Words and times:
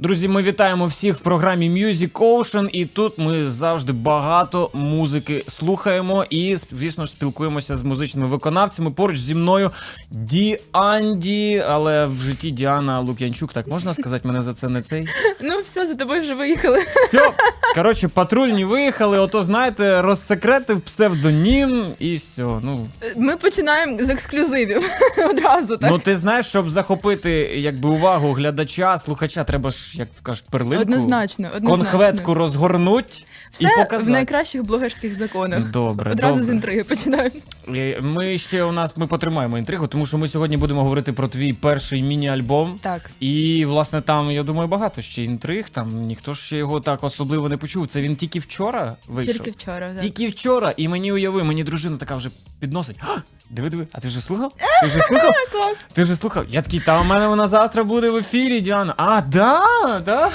Друзі, 0.00 0.28
ми 0.28 0.42
вітаємо 0.42 0.86
всіх 0.86 1.16
в 1.16 1.20
програмі 1.20 1.70
Music 1.70 2.12
Ocean, 2.12 2.68
і 2.72 2.86
тут 2.86 3.18
ми 3.18 3.46
завжди 3.46 3.92
багато 3.92 4.70
музики 4.72 5.44
слухаємо 5.48 6.24
і, 6.30 6.56
звісно 6.72 7.04
ж, 7.04 7.10
спілкуємося 7.10 7.76
з 7.76 7.82
музичними 7.82 8.26
виконавцями. 8.26 8.90
Поруч 8.90 9.18
зі 9.18 9.34
мною 9.34 9.70
Ді 10.10 10.58
Анді, 10.72 11.64
але 11.68 12.06
в 12.06 12.12
житті 12.12 12.50
Діана 12.50 13.00
Лук'янчук. 13.00 13.52
Так 13.52 13.66
можна 13.68 13.94
сказати, 13.94 14.28
мене 14.28 14.42
за 14.42 14.54
це 14.54 14.68
не 14.68 14.82
цей. 14.82 15.08
Ну, 15.40 15.60
все, 15.64 15.86
за 15.86 15.94
тобою 15.94 16.20
вже 16.20 16.34
виїхали. 16.34 16.84
Все, 17.06 17.30
коротше, 17.74 18.08
патрульні 18.08 18.64
виїхали. 18.64 19.18
Ото 19.18 19.42
знаєте, 19.42 20.02
розсекретив 20.02 20.80
псевдонім, 20.80 21.84
і 21.98 22.14
все. 22.16 22.42
Ну 22.42 22.88
Ми 23.16 23.36
починаємо 23.36 24.04
з 24.04 24.10
ексклюзивів 24.10 24.82
одразу. 25.30 25.76
так? 25.76 25.90
ну 25.90 25.98
ти 25.98 26.16
знаєш, 26.16 26.46
щоб 26.46 26.68
захопити 26.68 27.30
якби 27.54 27.88
увагу 27.88 28.32
глядача, 28.32 28.98
слухача, 28.98 29.44
треба 29.44 29.70
ж 29.70 29.87
як 29.94 30.08
кажуть, 30.22 30.44
перлинку. 30.50 30.82
Однозначно, 30.82 31.50
однозначно. 31.56 31.84
конхветку 31.84 32.34
розгорнуть 32.34 33.26
Все 33.50 33.68
і 33.92 33.96
в 33.96 34.08
найкращих 34.08 34.62
блогерських 34.64 35.14
законах. 35.14 35.70
Добре, 35.70 36.12
Одразу 36.12 36.32
добре. 36.34 36.44
з 36.46 36.50
інтриги 36.50 36.84
починаємо. 36.84 37.30
Е, 37.68 38.00
Ми 38.00 38.38
ще 38.38 38.62
у 38.64 38.72
нас 38.72 38.96
ми 38.96 39.06
потримаємо 39.06 39.58
інтригу, 39.58 39.86
тому 39.86 40.06
що 40.06 40.18
ми 40.18 40.28
сьогодні 40.28 40.56
будемо 40.56 40.82
говорити 40.82 41.12
про 41.12 41.28
твій 41.28 41.52
перший 41.52 42.02
міні-альбом. 42.02 42.78
Так. 42.82 43.10
І 43.20 43.64
власне 43.64 44.00
там, 44.00 44.30
я 44.30 44.42
думаю, 44.42 44.68
багато 44.68 45.02
ще 45.02 45.22
інтриг. 45.24 45.70
Там 45.70 46.02
ніхто 46.02 46.34
ж 46.34 46.42
ще 46.42 46.56
його 46.56 46.80
так 46.80 47.04
особливо 47.04 47.48
не 47.48 47.56
почув. 47.56 47.86
Це 47.86 48.00
він 48.00 48.16
тільки 48.16 48.38
вчора 48.38 48.96
вийшов. 49.08 49.34
Тільки 49.34 49.50
вчора. 49.50 49.88
Так. 49.92 50.00
Тільки 50.02 50.28
вчора, 50.28 50.74
і 50.76 50.88
мені 50.88 51.12
уяви, 51.12 51.44
мені 51.44 51.64
дружина 51.64 51.96
така 51.96 52.16
вже 52.16 52.30
підносить. 52.60 52.96
«А, 53.00 53.16
Диви, 53.50 53.70
диви, 53.70 53.86
а 53.92 54.00
ти 54.00 54.08
вже 54.08 54.20
слухав? 54.20 54.52
Ти 54.82 54.86
вже 54.86 54.98
слухав? 54.98 55.30
Клас. 55.52 55.86
Ти 55.92 56.02
вже 56.02 56.16
слухав? 56.16 56.44
Я 56.48 56.62
такий, 56.62 56.80
та 56.80 57.00
у 57.00 57.04
мене 57.04 57.26
вона 57.26 57.48
завтра 57.48 57.84
буде 57.84 58.10
в 58.10 58.16
ефірі, 58.16 58.60
Діана. 58.60 58.94
А, 58.96 59.20
да, 59.20 59.62
да. 60.04 60.30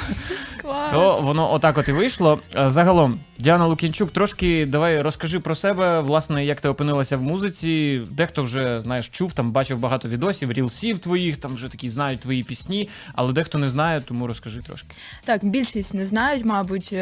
Клас. 0.63 0.91
То 0.91 1.20
воно 1.22 1.53
отак 1.53 1.77
от 1.77 1.88
і 1.88 1.91
вийшло. 1.91 2.40
Е, 2.55 2.70
Загалом, 2.70 3.20
Діана 3.38 3.68
Лукінчук, 3.68 4.12
трошки 4.12 4.65
давай 4.65 5.01
розкажи 5.01 5.40
про 5.40 5.55
себе, 5.55 5.99
власне, 5.99 6.46
як 6.46 6.62
ти 6.62 6.70
опинилася 6.70 7.18
в 7.18 7.21
музиці. 7.21 8.01
Дехто 8.12 8.43
вже 8.43 8.82
знаєш, 8.82 9.10
чув, 9.10 9.34
там 9.34 9.52
бачив 9.52 9.79
багато 9.79 10.07
відосів, 10.07 10.52
рілсів 10.52 10.99
твоїх, 10.99 11.37
там 11.37 11.54
вже 11.54 11.70
такі 11.70 11.90
знають 11.90 12.20
твої 12.20 12.43
пісні, 12.43 12.90
але 13.13 13.34
дехто 13.34 13.57
не 13.57 13.68
знає, 13.68 14.02
тому 14.02 14.27
розкажи 14.27 14.62
трошки. 14.62 14.87
Так, 15.26 15.46
більшість 15.46 15.93
не 15.93 16.05
знають, 16.05 16.46
мабуть. 16.46 16.96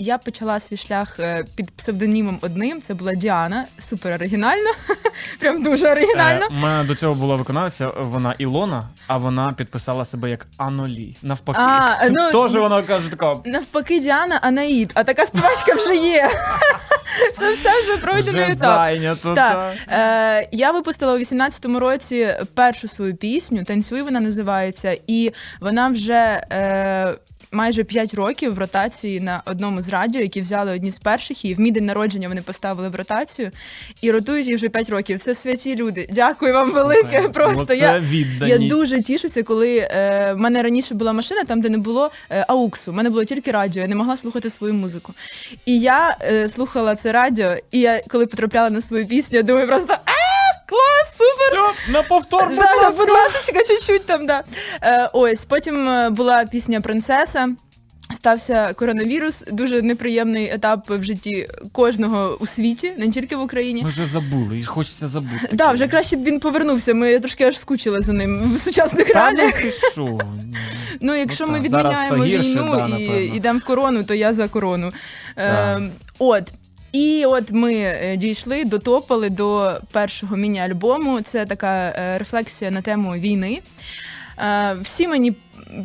Е, 0.00 0.04
Я 0.04 0.18
почала 0.18 0.60
свій 0.60 0.76
шлях 0.76 1.20
е, 1.20 1.44
під 1.56 1.70
псевдонімом 1.70 2.38
одним. 2.42 2.82
Це 2.82 2.94
була 2.94 3.14
Діана, 3.14 3.66
супер 3.78 4.12
оригінально, 4.12 4.70
прям 5.38 5.62
дуже 5.62 5.90
оригінально. 5.90 6.44
Е, 6.44 6.48
У 6.50 6.54
мене 6.54 6.84
до 6.84 6.94
цього 6.94 7.14
була 7.14 7.36
виконавця, 7.36 7.88
вона 7.88 8.34
Ілона, 8.38 8.88
а 9.06 9.16
вона 9.16 9.52
підписала 9.52 10.04
себе 10.04 10.30
як 10.30 10.46
Анолі. 10.56 11.16
Навпаки. 11.22 11.58
А, 11.62 12.08
ну, 12.10 12.28
Тож 12.32 12.54
вона 12.56 12.82
каже 12.82 13.10
така. 13.10 13.34
Навпаки, 13.44 14.00
Діана 14.00 14.38
Анаїд, 14.42 14.92
а 14.94 15.04
така 15.04 15.26
співачка 15.26 15.74
вже 15.74 15.96
є. 15.96 16.30
Це 17.34 17.52
все 17.52 17.82
вже 17.82 17.96
пройдений 17.96 18.42
Вже 18.44 18.52
етап. 18.52 18.58
зайнято. 18.58 19.34
Так. 19.34 19.74
Е, 19.88 20.48
я 20.52 20.70
випустила 20.70 21.14
у 21.14 21.18
18-му 21.18 21.78
році 21.78 22.34
першу 22.54 22.88
свою 22.88 23.16
пісню 23.16 23.64
Танцюй 23.64 24.02
вона 24.02 24.20
називається, 24.20 24.98
і 25.06 25.32
вона 25.60 25.88
вже. 25.88 26.44
Е, 26.52 27.14
Майже 27.52 27.84
5 27.84 28.14
років 28.14 28.54
в 28.54 28.58
ротації 28.58 29.20
на 29.20 29.42
одному 29.46 29.82
з 29.82 29.88
радіо, 29.88 30.22
які 30.22 30.40
взяли 30.40 30.72
одні 30.72 30.90
з 30.90 30.98
перших, 30.98 31.44
і 31.44 31.54
в 31.54 31.60
мій 31.60 31.70
день 31.70 31.84
народження 31.84 32.28
вони 32.28 32.42
поставили 32.42 32.88
в 32.88 32.94
ротацію 32.94 33.50
і 34.02 34.10
ротують 34.10 34.46
її 34.46 34.56
вже 34.56 34.68
5 34.68 34.90
років. 34.90 35.18
Це 35.18 35.34
святі 35.34 35.76
люди. 35.76 36.08
Дякую 36.10 36.54
вам 36.54 36.70
велике. 36.70 37.08
Слухай, 37.10 37.28
Просто 37.28 37.74
я, 37.74 38.04
я 38.40 38.58
дуже 38.58 39.02
тішуся, 39.02 39.42
коли 39.42 39.76
е, 39.78 40.32
в 40.32 40.38
мене 40.38 40.62
раніше 40.62 40.94
була 40.94 41.12
машина, 41.12 41.44
там 41.44 41.60
де 41.60 41.68
не 41.68 41.78
було 41.78 42.10
е, 42.30 42.44
ауксу. 42.48 42.90
У 42.90 42.94
мене 42.94 43.10
було 43.10 43.24
тільки 43.24 43.50
радіо, 43.50 43.82
я 43.82 43.88
не 43.88 43.94
могла 43.94 44.16
слухати 44.16 44.50
свою 44.50 44.74
музику. 44.74 45.14
І 45.66 45.80
я 45.80 46.16
е, 46.22 46.48
слухала 46.48 46.96
це 46.96 47.12
радіо, 47.12 47.56
і 47.70 47.80
я 47.80 48.02
коли 48.08 48.26
потрапляла 48.26 48.70
на 48.70 48.80
свою 48.80 49.06
пісню, 49.06 49.36
я 49.36 49.42
думаю 49.42 49.66
просто 49.66 49.96
а, 50.04 50.19
клас, 50.70 51.16
супер! 51.16 51.72
Все, 51.74 51.92
на 51.92 52.02
повтор, 52.02 52.46
будь 52.46 52.56
Зараз, 52.56 52.82
ласка. 52.84 53.04
будь 53.04 53.14
ласка, 53.14 53.64
чуть-чуть 53.66 54.06
там, 54.06 54.26
да. 54.26 54.42
Е, 54.82 55.10
ось, 55.12 55.44
потім 55.44 55.88
е, 55.88 56.10
була 56.10 56.44
пісня 56.44 56.80
Принцеса. 56.80 57.48
Стався 58.14 58.72
коронавірус, 58.72 59.44
дуже 59.50 59.82
неприємний 59.82 60.50
етап 60.50 60.90
в 60.90 61.02
житті 61.02 61.48
кожного 61.72 62.36
у 62.40 62.46
світі, 62.46 62.92
не 62.98 63.10
тільки 63.10 63.36
в 63.36 63.40
Україні. 63.40 63.82
Ми 63.82 63.88
вже 63.88 64.06
забули, 64.06 64.58
і 64.58 64.64
хочеться 64.64 65.06
забути. 65.08 65.40
Так, 65.42 65.54
да, 65.54 65.72
вже 65.72 65.88
краще 65.88 66.16
б 66.16 66.24
він 66.24 66.40
повернувся. 66.40 66.94
Ми 66.94 67.18
трошки 67.20 67.44
аж 67.44 67.58
скучили 67.58 68.00
за 68.00 68.12
ним 68.12 68.54
в 68.54 68.60
сучасних 68.60 69.12
Та 69.12 69.32
ну 69.32 69.50
ти 69.62 69.70
що? 69.70 70.18
Ну, 71.00 71.14
якщо 71.14 71.46
Ну, 71.46 71.52
ми 71.52 71.60
відміняємо 71.60 72.24
гірше, 72.24 72.48
війну 72.48 72.86
да, 72.88 72.96
і 72.98 73.24
йдемо 73.36 73.58
в 73.58 73.64
корону, 73.64 74.04
то 74.04 74.14
я 74.14 74.34
за 74.34 74.48
корону. 74.48 74.92
Е, 75.36 75.80
от. 76.18 76.52
І 76.92 77.24
от 77.26 77.50
ми 77.50 77.74
е, 77.74 78.16
дійшли, 78.16 78.64
дотопали 78.64 79.30
до 79.30 79.80
першого 79.92 80.36
міні-альбому. 80.36 81.20
Це 81.20 81.46
така 81.46 81.72
е, 81.72 82.18
рефлексія 82.18 82.70
на 82.70 82.82
тему 82.82 83.12
війни. 83.12 83.62
Е, 84.38 84.76
всі 84.82 85.08
мені 85.08 85.32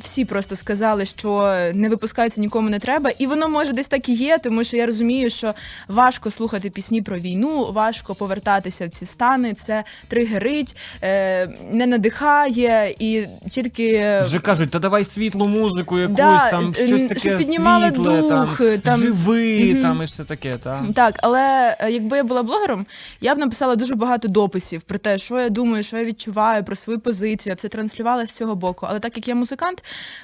всі 0.04 0.26
просто 0.26 0.56
сказали, 0.56 1.06
що 1.06 1.56
не 1.74 1.90
випускаються 1.90 2.42
нікому 2.42 2.70
не 2.70 2.80
треба, 2.80 3.10
і 3.20 3.28
воно 3.28 3.50
може 3.50 3.74
десь 3.74 3.88
так 3.88 4.10
і 4.10 4.14
є, 4.14 4.38
тому 4.44 4.64
що 4.64 4.78
я 4.78 4.86
розумію, 4.86 5.30
що 5.30 5.54
важко 5.88 6.32
слухати 6.32 6.70
пісні 6.70 7.02
про 7.02 7.18
війну, 7.18 7.72
важко 7.72 8.16
повертатися 8.16 8.88
в 8.88 8.90
ці 8.90 9.06
стани. 9.06 9.54
Це 9.54 9.84
тригерить, 10.08 10.76
е, 11.04 11.48
не 11.72 11.88
надихає 11.88 12.96
і 13.00 13.26
тільки 13.50 14.20
Вже 14.26 14.40
кажуть, 14.40 14.72
та 14.72 14.80
давай 14.80 15.04
світлу 15.04 15.48
музику, 15.48 16.00
якусь 16.00 16.18
Да, 16.18 16.52
там 16.52 16.74
е, 16.80 16.88
щось 16.88 17.08
таке 17.08 17.38
піднімала 17.38 17.88
світле, 17.88 18.22
дух, 18.22 18.30
там, 18.30 18.80
там- 18.84 19.00
живи, 19.00 19.72
Мгм. 19.74 19.82
там 19.82 20.02
і 20.02 20.06
все 20.06 20.24
таке. 20.24 20.58
Та. 20.64 20.86
Так, 20.96 21.20
але 21.24 21.76
е, 21.80 21.92
якби 21.92 22.18
я 22.18 22.24
була 22.24 22.44
блогером, 22.44 22.86
я 23.22 23.36
б 23.36 23.38
написала 23.38 23.76
дуже 23.76 23.96
багато 23.96 24.28
дописів 24.28 24.82
про 24.82 24.98
те, 24.98 25.18
що 25.18 25.40
я 25.42 25.50
думаю, 25.50 25.84
що 25.84 25.98
я 25.98 26.06
відчуваю 26.06 26.64
про 26.64 26.76
свою 26.76 27.00
позицію. 27.00 27.52
Я 27.52 27.56
б 27.56 27.60
це 27.60 27.68
транслювала 27.68 28.28
з 28.28 28.32
цього 28.32 28.56
боку. 28.56 28.86
Але 28.90 29.00
так 29.00 29.18
як 29.18 29.28
я 29.28 29.36
музикант, 29.36 29.75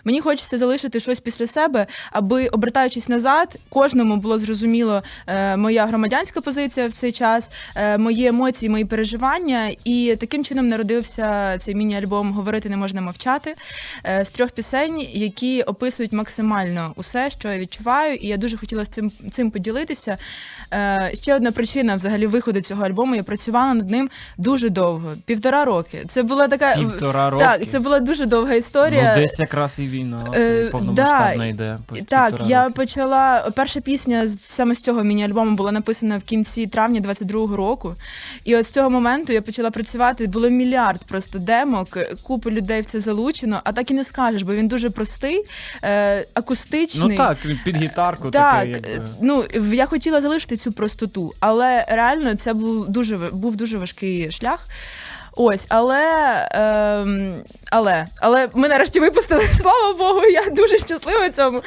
мені 0.03 0.21
хочеться 0.21 0.57
залишити 0.57 0.99
щось 0.99 1.19
після 1.19 1.47
себе, 1.47 1.87
аби 2.11 2.47
обертаючись 2.47 3.09
назад, 3.09 3.55
кожному 3.69 4.15
було 4.15 4.39
зрозуміло 4.39 5.03
е, 5.27 5.57
моя 5.57 5.85
громадянська 5.85 6.41
позиція 6.41 6.87
в 6.87 6.93
цей 6.93 7.11
час, 7.11 7.51
е, 7.75 7.97
мої 7.97 8.27
емоції, 8.27 8.69
мої 8.69 8.85
переживання. 8.85 9.71
І 9.85 10.15
таким 10.19 10.45
чином 10.45 10.67
народився 10.67 11.57
цей 11.57 11.75
міні-альбом 11.75 12.31
Говорити 12.31 12.69
не 12.69 12.77
можна 12.77 13.01
мовчати 13.01 13.53
е, 14.05 14.25
з 14.25 14.31
трьох 14.31 14.51
пісень, 14.51 15.07
які 15.11 15.61
описують 15.61 16.13
максимально 16.13 16.93
усе, 16.95 17.29
що 17.29 17.51
я 17.51 17.57
відчуваю, 17.57 18.15
і 18.15 18.27
я 18.27 18.37
дуже 18.37 18.57
хотіла 18.57 18.85
з 18.85 18.89
цим 18.89 19.11
цим 19.31 19.51
поділитися. 19.51 20.17
Ще 21.13 21.35
одна 21.35 21.51
причина 21.51 21.95
взагалі 21.95 22.27
виходу 22.27 22.61
цього 22.61 22.85
альбому. 22.85 23.15
Я 23.15 23.23
працювала 23.23 23.73
над 23.73 23.89
ним 23.89 24.09
дуже 24.37 24.69
довго, 24.69 25.09
півтора 25.25 25.65
роки. 25.65 26.03
Це 26.07 26.23
була 26.23 26.47
така 26.47 26.75
Півтора 26.75 27.29
роки. 27.29 27.45
Так, 27.45 27.67
це 27.69 27.79
була 27.79 27.99
дуже 27.99 28.25
довга 28.25 28.53
історія. 28.53 29.15
Ну, 29.17 29.40
якраз 29.41 29.79
і 29.79 29.87
війна, 29.87 30.25
Е, 30.33 30.63
це 30.65 30.69
повномасштабна 30.71 31.35
да, 31.37 31.45
йде. 31.45 31.77
по- 31.85 31.95
Так, 31.95 32.29
півтора 32.29 32.49
я 32.49 32.69
почала. 32.69 33.51
Перша 33.55 33.81
пісня 33.81 34.27
саме 34.27 34.75
з 34.75 34.81
цього 34.81 35.03
міні-альбому 35.03 35.55
була 35.55 35.71
написана 35.71 36.17
в 36.17 36.21
кінці 36.23 36.67
травня 36.67 37.01
22-го 37.01 37.55
року. 37.55 37.95
І 38.43 38.55
от 38.55 38.67
з 38.67 38.71
цього 38.71 38.89
моменту 38.89 39.33
я 39.33 39.41
почала 39.41 39.71
працювати. 39.71 40.27
Було 40.27 40.49
мільярд 40.49 41.03
просто 41.05 41.39
демок, 41.39 41.97
купа 42.23 42.49
людей 42.49 42.81
в 42.81 42.85
це 42.85 42.99
залучено, 42.99 43.61
а 43.63 43.71
так 43.71 43.91
і 43.91 43.93
не 43.93 44.03
скажеш, 44.03 44.41
бо 44.41 44.53
він 44.53 44.67
дуже 44.67 44.89
простий, 44.89 45.43
е, 45.83 46.25
акустичний. 46.33 47.09
Ну 47.09 47.15
так, 47.17 47.37
під 47.65 47.77
гітарку 47.77 48.31
Так, 48.31 48.67
якби. 48.67 48.87
е, 48.89 49.01
ну 49.21 49.43
я 49.73 49.85
хотіла 49.85 50.21
залишити 50.21 50.57
цю 50.57 50.71
простоту, 50.71 51.31
але 51.39 51.85
реально 51.89 52.35
це 52.35 52.53
був 52.53 52.89
дуже 52.89 53.17
був 53.17 53.55
дуже 53.55 53.77
важкий 53.77 54.31
шлях. 54.31 54.67
Ось, 55.35 55.65
але, 55.69 56.47
ем, 56.51 57.43
але, 57.69 58.07
але 58.19 58.49
ми 58.53 58.67
нарешті 58.67 58.99
випустили, 58.99 59.49
слава 59.53 59.93
Богу, 59.93 60.25
я 60.25 60.49
дуже 60.49 60.77
щаслива 60.77 61.29
цьому. 61.29 61.61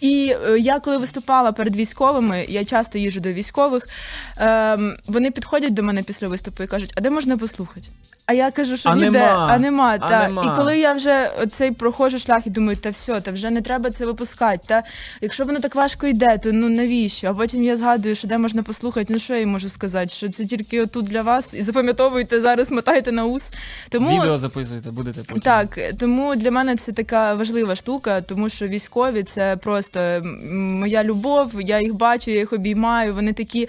І 0.00 0.34
е, 0.46 0.58
я 0.58 0.80
коли 0.80 0.96
виступала 0.96 1.52
перед 1.52 1.76
військовими, 1.76 2.46
я 2.48 2.64
часто 2.64 2.98
їжджу 2.98 3.20
до 3.20 3.32
військових. 3.32 3.88
Ем, 4.36 4.96
вони 5.06 5.30
підходять 5.30 5.74
до 5.74 5.82
мене 5.82 6.02
після 6.02 6.28
виступу 6.28 6.62
і 6.62 6.66
кажуть, 6.66 6.92
а 6.96 7.00
де 7.00 7.10
можна 7.10 7.38
послухати? 7.38 7.88
А 8.26 8.32
я 8.32 8.50
кажу, 8.50 8.76
що 8.76 8.88
А 8.88 8.94
ніде, 8.94 9.10
нема, 9.10 9.48
а 9.50 9.58
нема. 9.58 9.98
а 10.00 10.08
та. 10.08 10.22
нема. 10.28 10.42
І 10.54 10.56
коли 10.56 10.78
я 10.78 10.92
вже 10.94 11.30
цей 11.50 11.70
проходжу 11.70 12.18
шлях 12.18 12.46
і 12.46 12.50
думаю, 12.50 12.76
та 12.76 12.90
все, 12.90 13.20
та 13.20 13.30
вже 13.30 13.50
не 13.50 13.60
треба 13.60 13.90
це 13.90 14.06
випускати. 14.06 14.62
Та 14.66 14.82
якщо 15.20 15.44
воно 15.44 15.60
так 15.60 15.74
важко 15.74 16.06
йде, 16.06 16.38
то 16.38 16.52
ну 16.52 16.68
навіщо? 16.68 17.26
А 17.28 17.34
потім 17.34 17.62
я 17.62 17.76
згадую, 17.76 18.14
що 18.14 18.28
де 18.28 18.38
можна 18.38 18.62
послухати. 18.62 19.12
Ну 19.12 19.18
що 19.18 19.34
я 19.34 19.40
їм 19.40 19.48
можу 19.48 19.68
сказати? 19.68 20.08
Що 20.08 20.28
це 20.28 20.46
тільки 20.46 20.82
отут 20.82 21.04
для 21.06 21.22
вас, 21.22 21.54
і 21.54 21.64
запам'ятовуйте 21.64 22.40
зараз, 22.40 22.70
мотайте 22.70 23.12
на 23.12 23.24
ус. 23.24 23.52
Тому 23.88 24.20
Відео 24.20 24.38
записуєте, 24.38 24.90
будете 24.90 25.20
потім. 25.22 25.40
так, 25.42 25.78
тому 25.98 26.36
для 26.36 26.50
мене 26.50 26.76
це 26.76 26.92
така 26.92 27.34
важлива 27.34 27.76
штука, 27.76 28.20
тому 28.20 28.48
що 28.48 28.68
військові 28.68 29.22
це 29.22 29.56
просто 29.56 30.22
моя 30.52 31.04
любов. 31.04 31.50
Я 31.60 31.80
їх 31.80 31.94
бачу, 31.94 32.30
я 32.30 32.38
їх 32.38 32.52
обіймаю. 32.52 33.14
Вони 33.14 33.32
такі 33.32 33.68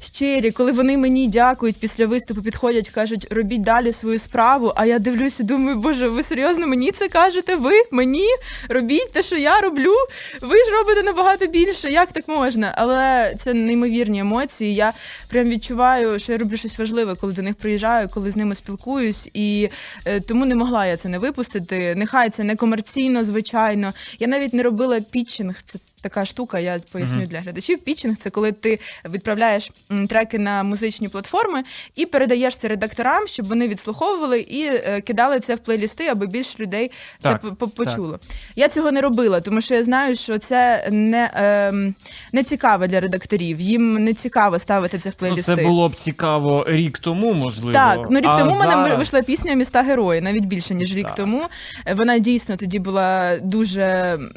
щирі, 0.00 0.50
коли 0.50 0.72
вони 0.72 0.96
мені 0.96 1.28
дякують 1.28 1.76
після 1.76 2.06
виступу, 2.06 2.42
підходять, 2.42 2.88
кажуть, 2.88 3.26
робіть 3.30 3.62
далі 3.62 3.92
свою 3.92 4.18
справу. 4.18 4.72
А 4.76 4.86
я 4.86 4.98
дивлюся, 4.98 5.42
думаю, 5.42 5.76
боже, 5.76 6.08
ви 6.08 6.22
серйозно 6.22 6.66
мені 6.66 6.90
це 6.90 7.08
кажете? 7.08 7.56
Ви 7.56 7.72
мені 7.90 8.28
робіть 8.68 9.12
те, 9.12 9.22
що 9.22 9.36
я 9.36 9.60
роблю. 9.60 9.94
Ви 10.40 10.56
ж 10.56 10.70
робите 10.70 11.02
набагато 11.02 11.46
більше. 11.46 11.90
Як 11.90 12.12
так 12.12 12.28
можна? 12.28 12.74
Але 12.76 13.34
це 13.38 13.54
неймовірні 13.54 14.20
емоції. 14.20 14.74
Я 14.74 14.92
прям 15.28 15.48
відчуваю, 15.48 16.18
що 16.18 16.32
я 16.32 16.38
роблю 16.38 16.56
щось 16.56 16.78
важливе, 16.78 17.14
коли 17.14 17.32
до 17.32 17.42
них 17.42 17.54
приїжджаю, 17.54 18.08
коли 18.08 18.30
з 18.30 18.36
ними 18.36 18.54
спілкуюсь, 18.54 19.28
і 19.34 19.68
е, 20.04 20.20
тому 20.20 20.44
не 20.44 20.54
могла 20.54 20.86
я 20.86 20.96
це 20.96 21.08
не 21.08 21.18
випустити. 21.18 21.94
Нехай 21.94 22.30
це 22.30 22.44
не 22.44 22.56
комерційно, 22.56 23.24
звичайно. 23.24 23.92
Я 24.18 24.26
навіть 24.26 24.54
не 24.54 24.62
робила 24.62 25.00
пітчинг. 25.00 25.62
Це 25.66 25.78
така 26.00 26.24
штука, 26.24 26.58
я 26.58 26.80
поясню 26.92 27.26
для 27.26 27.40
глядачів. 27.40 27.78
Пітчинг 27.78 28.16
це 28.16 28.30
коли 28.30 28.52
ти 28.52 28.78
відправляєш 29.08 29.70
треки 30.08 30.38
на 30.38 30.62
музичні 30.62 31.08
платформи 31.08 31.62
і 31.94 32.06
передаєш 32.06 32.56
це 32.56 32.68
редакторам, 32.68 33.26
щоб 33.26 33.48
вони 33.48 33.68
відслуховували 33.68 34.40
і 34.40 34.64
е, 34.66 35.00
кидали 35.00 35.40
це 35.40 35.54
в 35.54 35.58
плейлісти, 35.58 36.06
аби 36.06 36.26
більше 36.26 36.54
людей 36.60 36.90
це 37.22 37.34
по- 37.36 37.52
по- 37.52 37.68
почуло. 37.68 38.20
Я 38.56 38.68
цього 38.68 38.92
не 38.92 39.00
робила, 39.00 39.40
тому 39.40 39.60
що 39.60 39.74
я 39.74 39.84
знаю, 39.84 40.16
що 40.16 40.38
це 40.38 40.88
не, 40.90 41.30
ем, 41.34 41.94
не 42.32 42.42
цікаво 42.44 42.86
для 42.86 43.00
редакторів. 43.00 43.60
Їм 43.60 44.04
не 44.04 44.14
цікаво 44.14 44.58
ставити 44.58 44.98
це 44.98 45.10
в 45.10 45.14
Ну, 45.20 45.42
це 45.42 45.56
було 45.56 45.88
б 45.88 45.94
цікаво 45.94 46.64
рік 46.68 46.98
тому, 46.98 47.34
можливо. 47.34 47.72
Так, 47.72 48.06
ну 48.10 48.18
рік 48.20 48.28
а 48.28 48.38
тому 48.38 48.50
в 48.54 48.58
мене 48.58 48.94
вийшла 48.96 49.22
пісня 49.22 49.54
Міста 49.54 49.82
герої, 49.82 50.20
навіть 50.20 50.44
більше 50.44 50.74
ніж 50.74 50.94
рік 50.96 51.06
Так. 51.06 51.14
тому. 51.16 51.42
Е, 51.86 51.94
Вона 51.94 52.18
дійсно 52.18 52.56
тоді 52.56 52.78
була 52.78 53.36
дуже 53.42 53.82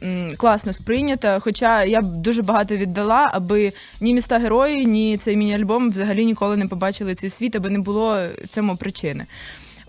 м, 0.03 0.31
класно 0.37 0.73
сприйнята. 0.73 1.39
Хоча 1.51 1.83
я 1.83 2.01
б 2.01 2.05
дуже 2.05 2.41
багато 2.41 2.77
віддала, 2.77 3.29
аби 3.33 3.73
ні 4.01 4.13
міста 4.13 4.39
герої, 4.39 4.85
ні 4.85 5.17
цей 5.17 5.37
міні-альбом 5.37 5.89
взагалі 5.89 6.25
ніколи 6.25 6.57
не 6.57 6.67
побачили 6.67 7.15
цей 7.15 7.29
світ, 7.29 7.55
аби 7.55 7.69
не 7.69 7.79
було 7.79 8.19
цьому 8.49 8.75
причини. 8.75 9.25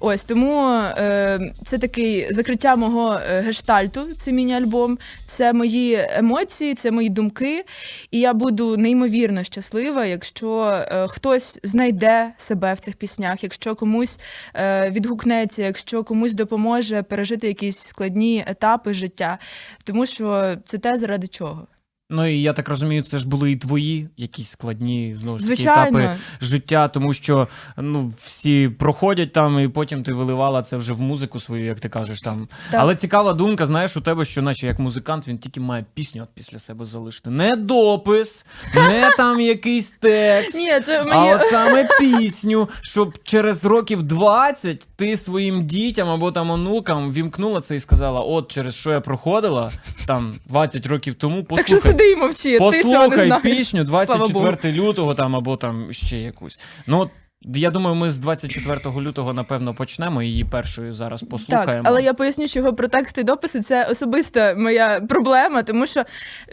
Ось 0.05 0.25
тому 0.25 0.69
е, 0.69 1.53
це 1.65 1.79
такий 1.79 2.33
закриття 2.33 2.77
мого 2.77 3.15
е, 3.15 3.41
гештальту. 3.41 4.01
Це 4.19 4.33
міні-альбом, 4.33 4.99
це 5.27 5.53
мої 5.53 6.07
емоції, 6.11 6.75
це 6.75 6.91
мої 6.91 7.09
думки. 7.09 7.65
І 8.11 8.21
я 8.21 8.35
буду 8.35 8.77
неймовірно 8.77 9.45
щаслива, 9.45 10.05
якщо 10.05 10.83
е, 10.93 11.07
хтось 11.09 11.59
знайде 11.63 12.33
себе 12.37 12.75
в 12.75 12.79
цих 12.79 12.97
піснях, 12.97 13.43
якщо 13.43 13.75
комусь 13.75 14.19
е, 14.55 14.91
відгукнеться, 14.91 15.63
якщо 15.63 16.05
комусь 16.05 16.35
допоможе 16.35 17.03
пережити 17.03 17.47
якісь 17.47 17.79
складні 17.79 18.45
етапи 18.47 18.95
життя. 18.95 19.39
Тому 19.85 20.07
що 20.07 20.57
це 20.65 20.79
те, 20.79 20.97
заради 20.97 21.27
чого. 21.27 21.67
Ну 22.15 22.27
і 22.27 22.43
я 22.43 22.53
так 22.53 22.69
розумію, 22.69 23.03
це 23.03 23.19
ж 23.19 23.29
були 23.29 23.53
і 23.53 23.57
твої 23.57 24.09
якісь 24.17 24.51
складні 24.51 25.15
знову 25.21 25.39
ж 25.39 25.49
таки 25.49 25.63
етапи 25.63 26.11
життя, 26.41 26.89
тому 26.89 27.13
що 27.13 27.49
ну 27.77 28.13
всі 28.17 28.69
проходять 28.79 29.33
там, 29.33 29.61
і 29.61 29.69
потім 29.69 30.03
ти 30.03 30.13
виливала 30.13 30.63
це 30.63 30.77
вже 30.77 30.93
в 30.93 31.01
музику 31.01 31.39
свою, 31.39 31.67
як 31.67 31.81
ти 31.81 31.89
кажеш 31.89 32.21
там. 32.21 32.49
Так. 32.71 32.81
Але 32.81 32.97
цікава 32.97 33.33
думка, 33.33 33.67
знаєш, 33.67 33.97
у 33.97 34.01
тебе, 34.01 34.25
що 34.25 34.43
наче 34.43 34.67
як 34.67 34.79
музикант, 34.79 35.29
він 35.29 35.39
тільки 35.39 35.61
має 35.61 35.85
пісню 35.95 36.23
от 36.23 36.29
після 36.35 36.59
себе 36.59 36.85
залишити. 36.85 37.31
Не 37.31 37.57
допис, 37.57 38.47
не 38.75 39.11
там 39.17 39.41
якийсь 39.41 39.91
текст. 39.91 40.55
Ні, 40.55 40.81
це 40.81 41.05
А 41.11 41.25
от 41.25 41.43
саме 41.43 41.89
пісню, 41.99 42.69
щоб 42.81 43.19
через 43.23 43.65
років 43.65 44.03
20 44.03 44.89
ти 44.97 45.17
своїм 45.17 45.67
дітям 45.67 46.09
або 46.09 46.33
там 46.33 46.51
онукам 46.51 47.13
вімкнула 47.13 47.61
це 47.61 47.77
і 47.77 47.81
сказала: 47.81 48.21
от 48.21 48.53
через 48.53 48.75
що 48.75 48.91
я 48.91 49.01
проходила 49.01 49.71
там 50.07 50.35
20 50.47 50.87
років 50.87 51.15
тому, 51.15 51.45
послухай, 51.45 52.02
сиди 52.03 52.17
мовчи. 52.17 52.59
Послухай 52.59 52.83
ти 52.83 52.91
цього 52.91 53.09
не 53.09 53.27
знаєш. 53.27 53.43
пісню 53.43 53.85
24 53.85 54.75
лютого 54.75 55.15
там 55.15 55.37
або 55.37 55.57
там 55.57 55.93
ще 55.93 56.19
якусь. 56.19 56.59
Ну 56.87 57.11
я 57.45 57.71
думаю, 57.71 57.97
ми 57.97 58.11
з 58.11 58.19
24 58.19 58.81
лютого 59.01 59.33
напевно 59.33 59.75
почнемо 59.75 60.23
її 60.23 60.45
першою 60.45 60.95
зараз 60.95 61.23
послухаємо. 61.23 61.73
Так, 61.73 61.83
але 61.85 62.03
я 62.03 62.15
поясню, 62.15 62.49
чого 62.49 62.75
про 62.75 62.89
тексти 62.89 63.21
і 63.21 63.25
дописи 63.25 63.61
це 63.61 63.85
особиста 63.85 64.55
моя 64.57 65.01
проблема, 65.09 65.63
тому 65.63 65.87
що 65.87 66.05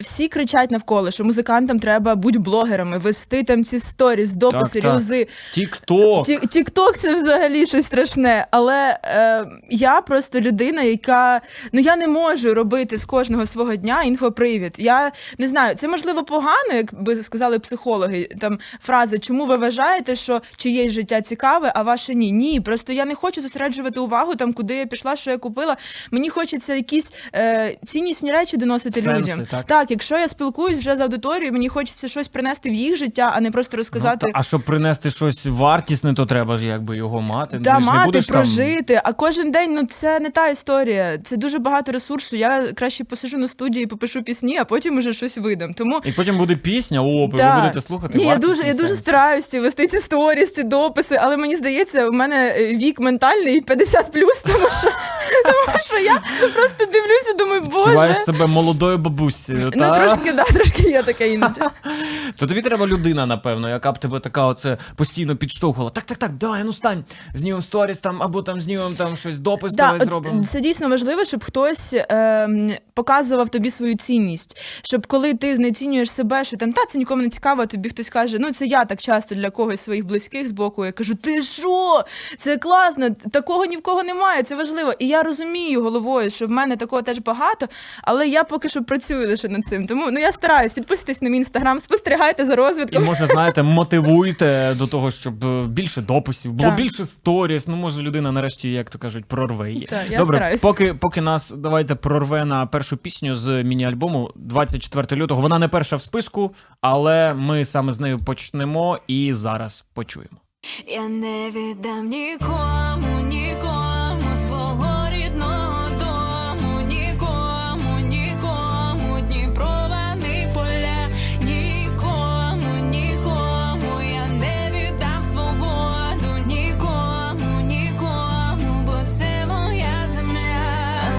всі 0.02 0.28
кричать 0.28 0.72
навколо, 0.72 1.12
що 1.12 1.24
музикантам 1.24 1.80
треба 1.80 2.16
бути 2.16 2.40
блогерами, 2.40 2.98
вести 2.98 3.44
там 3.44 3.64
ці 3.64 3.80
сторіс, 3.80 4.34
дописи, 4.34 4.82
Так, 4.82 4.92
рілзи. 4.92 5.28
Тік-ток. 5.54 6.26
Тік-ток 6.26 6.98
це 6.98 7.16
взагалі 7.16 7.66
щось 7.66 7.86
страшне. 7.86 8.48
Але 8.52 9.00
е, 9.04 9.46
я 9.70 10.02
просто 10.02 10.40
людина, 10.40 10.82
яка 10.82 11.42
ну 11.72 11.80
я 11.80 11.96
не 11.96 12.08
можу 12.08 12.54
робити 12.54 12.98
з 12.98 13.06
кожного 13.06 13.46
свого 13.46 13.76
дня 13.76 14.04
інфопривід. 14.04 14.76
Я 14.78 15.12
не 15.38 15.48
знаю, 15.48 15.76
це 15.76 15.88
можливо 15.88 16.24
погано, 16.24 16.74
як 16.74 17.04
би 17.04 17.16
сказали 17.16 17.60
психологи. 17.60 18.30
Там 18.40 18.60
фраза, 18.82 19.18
чому 19.18 19.46
ви 19.46 19.58
вважаєте, 19.58 20.16
що 20.16 20.42
чиєсь 20.80 20.92
життя 20.92 21.22
цікаве, 21.22 21.72
а 21.76 21.82
ваше 21.84 22.16
ні? 22.16 22.32
Ні, 22.32 22.60
просто 22.62 22.94
я 22.94 23.06
не 23.06 23.16
хочу 23.16 23.42
зосереджувати 23.42 24.00
увагу 24.00 24.36
там, 24.36 24.54
куди 24.54 24.76
я 24.76 24.86
пішла, 24.86 25.16
що 25.16 25.32
я 25.32 25.38
купила. 25.38 25.78
Мені 26.12 26.30
хочеться 26.30 26.74
якісь 26.76 27.12
е, 27.36 27.78
ціннісні 27.86 28.32
речі 28.32 28.58
доносити 28.58 29.02
Сенси, 29.02 29.22
людям. 29.34 29.46
так. 29.52 29.66
так, 29.66 29.92
якщо 29.92 30.18
я 30.18 30.28
спілкуюсь 30.28 30.80
вже 30.80 30.96
з 30.96 31.02
аудиторією, 31.02 31.54
мені 31.54 31.70
хочеться 31.70 32.08
щось 32.08 32.28
принести 32.28 32.70
в 32.70 32.74
їх 32.74 32.98
життя, 32.98 33.32
а 33.36 33.42
не 33.42 33.52
просто 33.52 33.78
розказати. 33.78 34.26
Ну, 34.26 34.32
та- 34.32 34.40
а 34.40 34.44
щоб 34.44 34.62
принести 34.66 35.12
щось 35.12 35.46
вартісне, 35.46 36.14
то 36.14 36.26
треба 36.26 36.58
ж 36.58 36.66
якби 36.68 36.98
його 36.98 37.22
мати. 37.22 37.58
Да, 37.60 37.76
Ти 37.76 37.82
ж 37.82 37.86
не 37.88 37.94
мати, 37.94 38.06
будеш 38.06 38.28
там- 38.28 38.36
прожити, 38.36 39.02
а 39.04 39.14
кожен 39.14 39.52
день 39.52 39.74
ну 39.74 39.86
це 39.86 40.20
не 40.20 40.30
та 40.30 40.48
історія. 40.48 41.18
Це 41.24 41.38
дуже 41.38 41.60
багато 41.60 41.92
ресурсу. 41.92 42.36
Я 42.36 42.68
краще 42.74 43.04
посижу 43.04 43.38
на 43.38 43.48
студії, 43.48 43.88
попишу 43.88 44.24
пісні, 44.24 44.58
а 44.58 44.66
потім 44.66 44.98
уже 44.98 45.14
щось 45.14 45.38
видам. 45.38 45.74
Тому 45.74 46.02
І 46.06 46.12
потім 46.12 46.38
буде 46.38 46.56
пісня, 46.56 47.02
о, 47.02 47.28
Да. 47.34 47.56
ви 47.56 47.62
будете 47.62 47.82
слухати. 47.82 48.18
ні, 48.18 48.24
я 48.26 48.36
дуже, 48.36 48.64
я 48.64 48.72
дуже 48.74 48.88
сенси. 48.88 49.02
стараюся 49.04 49.62
вести 49.62 49.88
ці 49.88 50.00
сторіс, 50.00 50.52
ці 50.52 50.64
дописи, 50.70 51.18
але 51.22 51.38
мені 51.38 51.56
здається, 51.56 52.08
у 52.08 52.12
мене 52.12 52.56
е, 52.58 52.76
вік 52.76 53.00
ментальний 53.00 53.62
50 53.62 54.12
тому 54.12 54.68
що, 54.82 54.88
тому 55.44 55.80
що 55.86 55.98
я 55.98 56.22
просто 56.54 56.86
дивлюся, 56.86 57.34
думаю, 57.40 57.62
боже. 57.62 57.86
Відчуваєш 57.86 58.18
себе 58.18 58.46
молодою 58.48 58.98
бабусею, 58.98 59.72
Ну, 59.76 59.82
та? 59.82 60.04
трошки, 60.04 60.34
да, 60.34 60.44
трошки 60.44 60.84
є 60.84 61.04
таке 61.04 61.34
іноді. 61.34 61.62
То 62.36 62.48
тобі 62.48 62.62
треба 62.62 62.88
людина, 62.88 63.26
напевно, 63.26 63.70
яка 63.70 63.92
б 63.92 63.98
тебе 63.98 64.20
така 64.20 64.46
оце 64.46 64.78
постійно 64.96 65.36
підштовхувала. 65.36 65.90
Так, 65.90 66.04
так, 66.04 66.18
так, 66.18 66.34
давай, 66.34 66.64
ну 66.64 66.74
стань, 66.74 67.04
знімемо 67.34 67.62
сторіс 67.62 68.00
там, 68.00 68.24
або 68.24 68.42
там 68.42 68.62
знімемо 68.62 68.92
там 68.98 69.16
щось, 69.16 69.40
допис 69.40 69.74
Да, 69.74 69.84
давай 69.84 70.00
от 70.02 70.08
зробимо. 70.08 70.44
Це 70.44 70.60
дійсно 70.62 70.90
важливо, 70.90 71.26
щоб 71.26 71.44
хтось 71.44 71.96
ем, 72.10 72.72
показував 72.94 73.50
тобі 73.50 73.72
свою 73.72 73.96
цінність. 73.98 74.58
Щоб 74.84 75.08
коли 75.08 75.34
ти 75.34 75.56
знецінюєш 75.56 76.12
себе, 76.12 76.46
що 76.46 76.58
там 76.58 76.74
та 76.74 76.86
це 76.86 76.98
нікому 76.98 77.22
не 77.22 77.30
цікаво, 77.30 77.66
тобі 77.66 77.90
хтось 77.90 78.10
каже, 78.10 78.38
ну 78.40 78.52
це 78.54 78.66
я 78.66 78.86
так 78.86 79.00
часто 79.02 79.36
для 79.36 79.50
когось 79.50 79.82
своїх 79.82 80.06
близьких 80.06 80.48
боку. 80.60 80.86
Я 80.86 80.92
кажу, 80.92 81.16
ти 81.16 81.42
що? 81.42 82.04
Це 82.38 82.58
класно, 82.58 83.10
такого 83.10 83.66
ні 83.66 83.78
в 83.78 83.82
кого 83.82 84.04
немає, 84.04 84.44
це 84.44 84.56
важливо. 84.56 84.94
І 85.00 85.08
я 85.08 85.24
розумію 85.24 85.84
головою, 85.84 86.30
що 86.30 86.48
в 86.48 86.50
мене 86.50 86.76
такого 86.78 87.02
теж 87.02 87.20
багато, 87.20 87.68
але 88.04 88.28
я 88.28 88.44
поки 88.44 88.70
що 88.70 88.84
працюю 88.84 89.28
лише 89.28 89.48
над 89.48 89.66
цим. 89.66 89.88
Тому 89.88 90.12
ну 90.12 90.20
я 90.20 90.32
стараюсь, 90.32 90.74
підписуйтесь 90.74 91.22
на 91.22 91.30
мій 91.30 91.38
інстаграм, 91.38 91.80
спостерігайте 91.80 92.46
за 92.46 92.54
І 92.92 93.00
може, 93.00 93.28
знаєте, 93.28 93.64
мотивуйте 93.64 94.76
до 94.78 94.88
того, 94.88 95.12
щоб 95.12 95.46
е, 95.46 95.66
більше 95.68 96.02
дописів, 96.02 96.52
було 96.52 96.70
Так. 96.70 96.78
більше 96.78 97.06
сторіс. 97.06 97.68
Ну, 97.68 97.76
може, 97.76 98.02
людина 98.02 98.32
нарешті, 98.32 98.72
як 98.72 98.90
то 98.90 99.00
кажуть, 99.00 99.26
прорве 99.26 99.72
її. 99.72 99.86
Так, 99.86 100.06
я 100.10 100.18
Добре, 100.18 100.38
стараюсь. 100.38 100.62
поки, 100.62 100.94
поки 100.94 101.22
нас 101.22 101.52
давайте 101.52 101.96
прорве 101.96 102.46
на 102.46 102.66
першу 102.66 102.98
пісню 102.98 103.36
з 103.36 103.64
міні-альбому 103.64 104.32
24 104.36 105.22
лютого. 105.22 105.42
Вона 105.42 105.60
не 105.60 105.68
перша 105.68 105.96
в 105.96 106.02
списку, 106.02 106.56
але 106.82 107.34
ми 107.34 107.66
саме 107.66 107.92
з 107.92 108.00
нею 108.00 108.20
почнемо 108.20 109.00
і 109.08 109.34
зараз 109.34 109.86
почуємо. 109.94 110.38
Я 110.88 111.08
не 111.08 111.52
віддам 111.52 112.06
нікому, 112.06 113.22
нікому 113.28 114.36
свого 114.36 115.10
рідного 115.10 115.90
дому, 116.00 116.82
нікому, 116.88 118.00
нікому 118.00 119.22
Дніпровани 119.28 120.52
поля, 120.54 121.08
нікому, 121.42 122.90
нікому 122.90 124.02
я 124.02 124.28
не 124.28 124.72
віддам 124.76 125.24
свободу, 125.24 126.48
нікому, 126.48 127.62
нікому, 127.62 128.84
бо 128.86 128.94
це 129.08 129.46
моя 129.48 130.08
земля. 130.08 131.12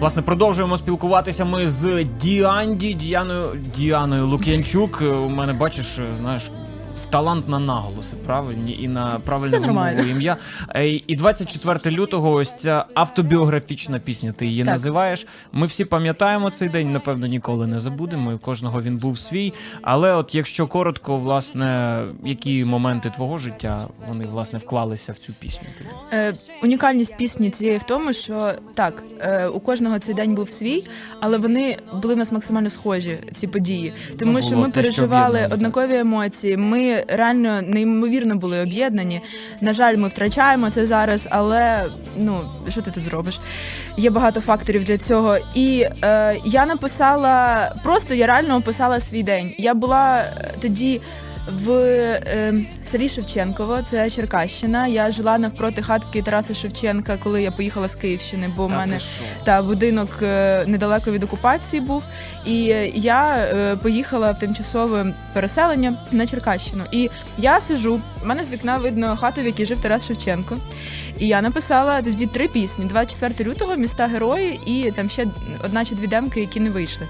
Власне, 0.00 0.22
продовжуємо 0.22 0.76
спілкуватися 0.76 1.44
ми 1.44 1.68
з 1.68 2.04
Діанді, 2.04 2.94
Діаною, 2.94 3.60
Діаною 3.76 4.26
Лук'янчук. 4.26 5.00
У 5.02 5.28
мене 5.28 5.52
бачиш, 5.52 5.98
знаєш. 6.16 6.50
Талант 7.10 7.48
на 7.48 7.58
наголоси, 7.58 8.16
правильні 8.26 8.78
і 8.80 8.88
на 8.88 9.20
правильне 9.24 9.58
вимову 9.58 9.88
ім'я. 10.10 10.36
Е, 10.76 10.88
І 11.06 11.16
24 11.16 11.96
лютого 11.96 12.32
ось 12.32 12.54
ця 12.54 12.84
автобіографічна 12.94 13.98
пісня. 13.98 14.32
Ти 14.32 14.46
її 14.46 14.64
Так. 14.64 14.72
називаєш. 14.72 15.26
Ми 15.52 15.66
всі 15.66 15.84
пам'ятаємо 15.84 16.50
цей 16.50 16.68
день, 16.68 16.92
напевно, 16.92 17.26
ніколи 17.26 17.66
не 17.66 17.80
забудемо. 17.80 18.32
і 18.32 18.34
У 18.34 18.38
кожного 18.38 18.82
він 18.82 18.96
був 18.96 19.18
свій. 19.18 19.52
Але, 19.82 20.12
от 20.14 20.34
якщо 20.34 20.66
коротко, 20.66 21.16
власне, 21.18 22.00
які 22.24 22.64
моменти 22.64 23.10
твого 23.10 23.38
життя 23.38 23.82
вони 24.08 24.24
власне 24.26 24.58
вклалися 24.58 25.12
в 25.12 25.18
цю 25.18 25.32
пісню? 25.32 25.66
Е, 26.12 26.32
унікальність 26.62 27.16
пісні 27.16 27.50
цієї 27.50 27.78
в 27.78 27.82
тому, 27.82 28.12
що 28.12 28.52
так, 28.74 29.02
е, 29.20 29.46
у 29.46 29.60
кожного 29.60 29.98
цей 29.98 30.14
день 30.14 30.34
був 30.34 30.50
свій, 30.50 30.84
але 31.20 31.38
вони 31.38 31.76
були 32.02 32.14
в 32.14 32.18
нас 32.18 32.32
максимально 32.32 32.70
схожі, 32.70 33.18
ці 33.32 33.46
події. 33.46 33.92
Тому 34.18 34.32
Ну, 34.32 34.42
що 34.42 34.56
ми 34.56 34.66
те, 34.70 34.70
переживали 34.82 35.38
так. 35.38 35.52
однакові 35.54 35.96
емоції. 35.96 36.56
Ми 36.56 36.93
реально 37.08 37.62
неймовірно 37.62 38.36
були 38.36 38.60
об'єднані. 38.60 39.20
На 39.60 39.72
жаль, 39.72 39.96
ми 39.96 40.08
втрачаємо 40.08 40.70
це 40.70 40.86
зараз, 40.86 41.28
але 41.30 41.84
ну 42.16 42.40
що 42.68 42.82
ти 42.82 42.90
тут 42.90 43.04
зробиш? 43.04 43.40
Є 43.96 44.10
багато 44.10 44.40
факторів 44.40 44.84
для 44.84 44.98
цього. 44.98 45.38
І 45.54 45.86
е, 46.02 46.36
я 46.44 46.66
написала 46.66 47.72
просто 47.82 48.14
я 48.14 48.26
реально 48.26 48.56
описала 48.56 49.00
свій 49.00 49.22
день. 49.22 49.54
Я 49.58 49.74
була 49.74 50.18
е, 50.18 50.50
тоді. 50.60 51.00
В 51.48 51.70
е, 51.70 52.54
селі 52.82 53.08
Шевченково, 53.08 53.82
це 53.82 54.10
Черкащина. 54.10 54.86
Я 54.86 55.10
жила 55.10 55.38
навпроти 55.38 55.82
хатки 55.82 56.22
Тараса 56.22 56.54
Шевченка, 56.54 57.16
коли 57.16 57.42
я 57.42 57.50
поїхала 57.50 57.88
з 57.88 57.94
Київщини, 57.94 58.50
бо 58.56 58.66
в 58.66 58.70
Та 58.70 58.76
мене 58.76 58.94
ти 58.94 59.00
що? 59.00 59.24
та 59.44 59.62
будинок 59.62 60.08
е, 60.22 60.64
недалеко 60.66 61.10
від 61.10 61.22
окупації 61.22 61.80
був. 61.82 62.02
І 62.46 62.70
е, 62.70 62.88
я 62.94 63.36
е, 63.36 63.76
поїхала 63.76 64.30
в 64.32 64.38
тимчасове 64.38 65.14
переселення 65.32 65.94
на 66.12 66.26
Черкащину. 66.26 66.84
І 66.92 67.10
я 67.38 67.60
сижу, 67.60 68.00
в 68.22 68.26
мене 68.26 68.44
з 68.44 68.50
вікна 68.50 68.78
видно 68.78 69.16
хату, 69.16 69.40
в 69.40 69.46
якій 69.46 69.66
жив 69.66 69.82
Тарас 69.82 70.06
Шевченко. 70.06 70.56
І 71.18 71.26
я 71.26 71.42
написала 71.42 72.02
тоді 72.02 72.26
три 72.26 72.48
пісні: 72.48 72.84
24 72.84 73.50
лютого, 73.50 73.76
міста 73.76 74.06
герої, 74.06 74.60
і 74.66 74.90
там 74.90 75.10
ще 75.10 75.26
одна 75.64 75.84
чи 75.84 75.94
дві 75.94 76.06
демки, 76.06 76.40
які 76.40 76.60
не 76.60 76.70
вийшли. 76.70 77.06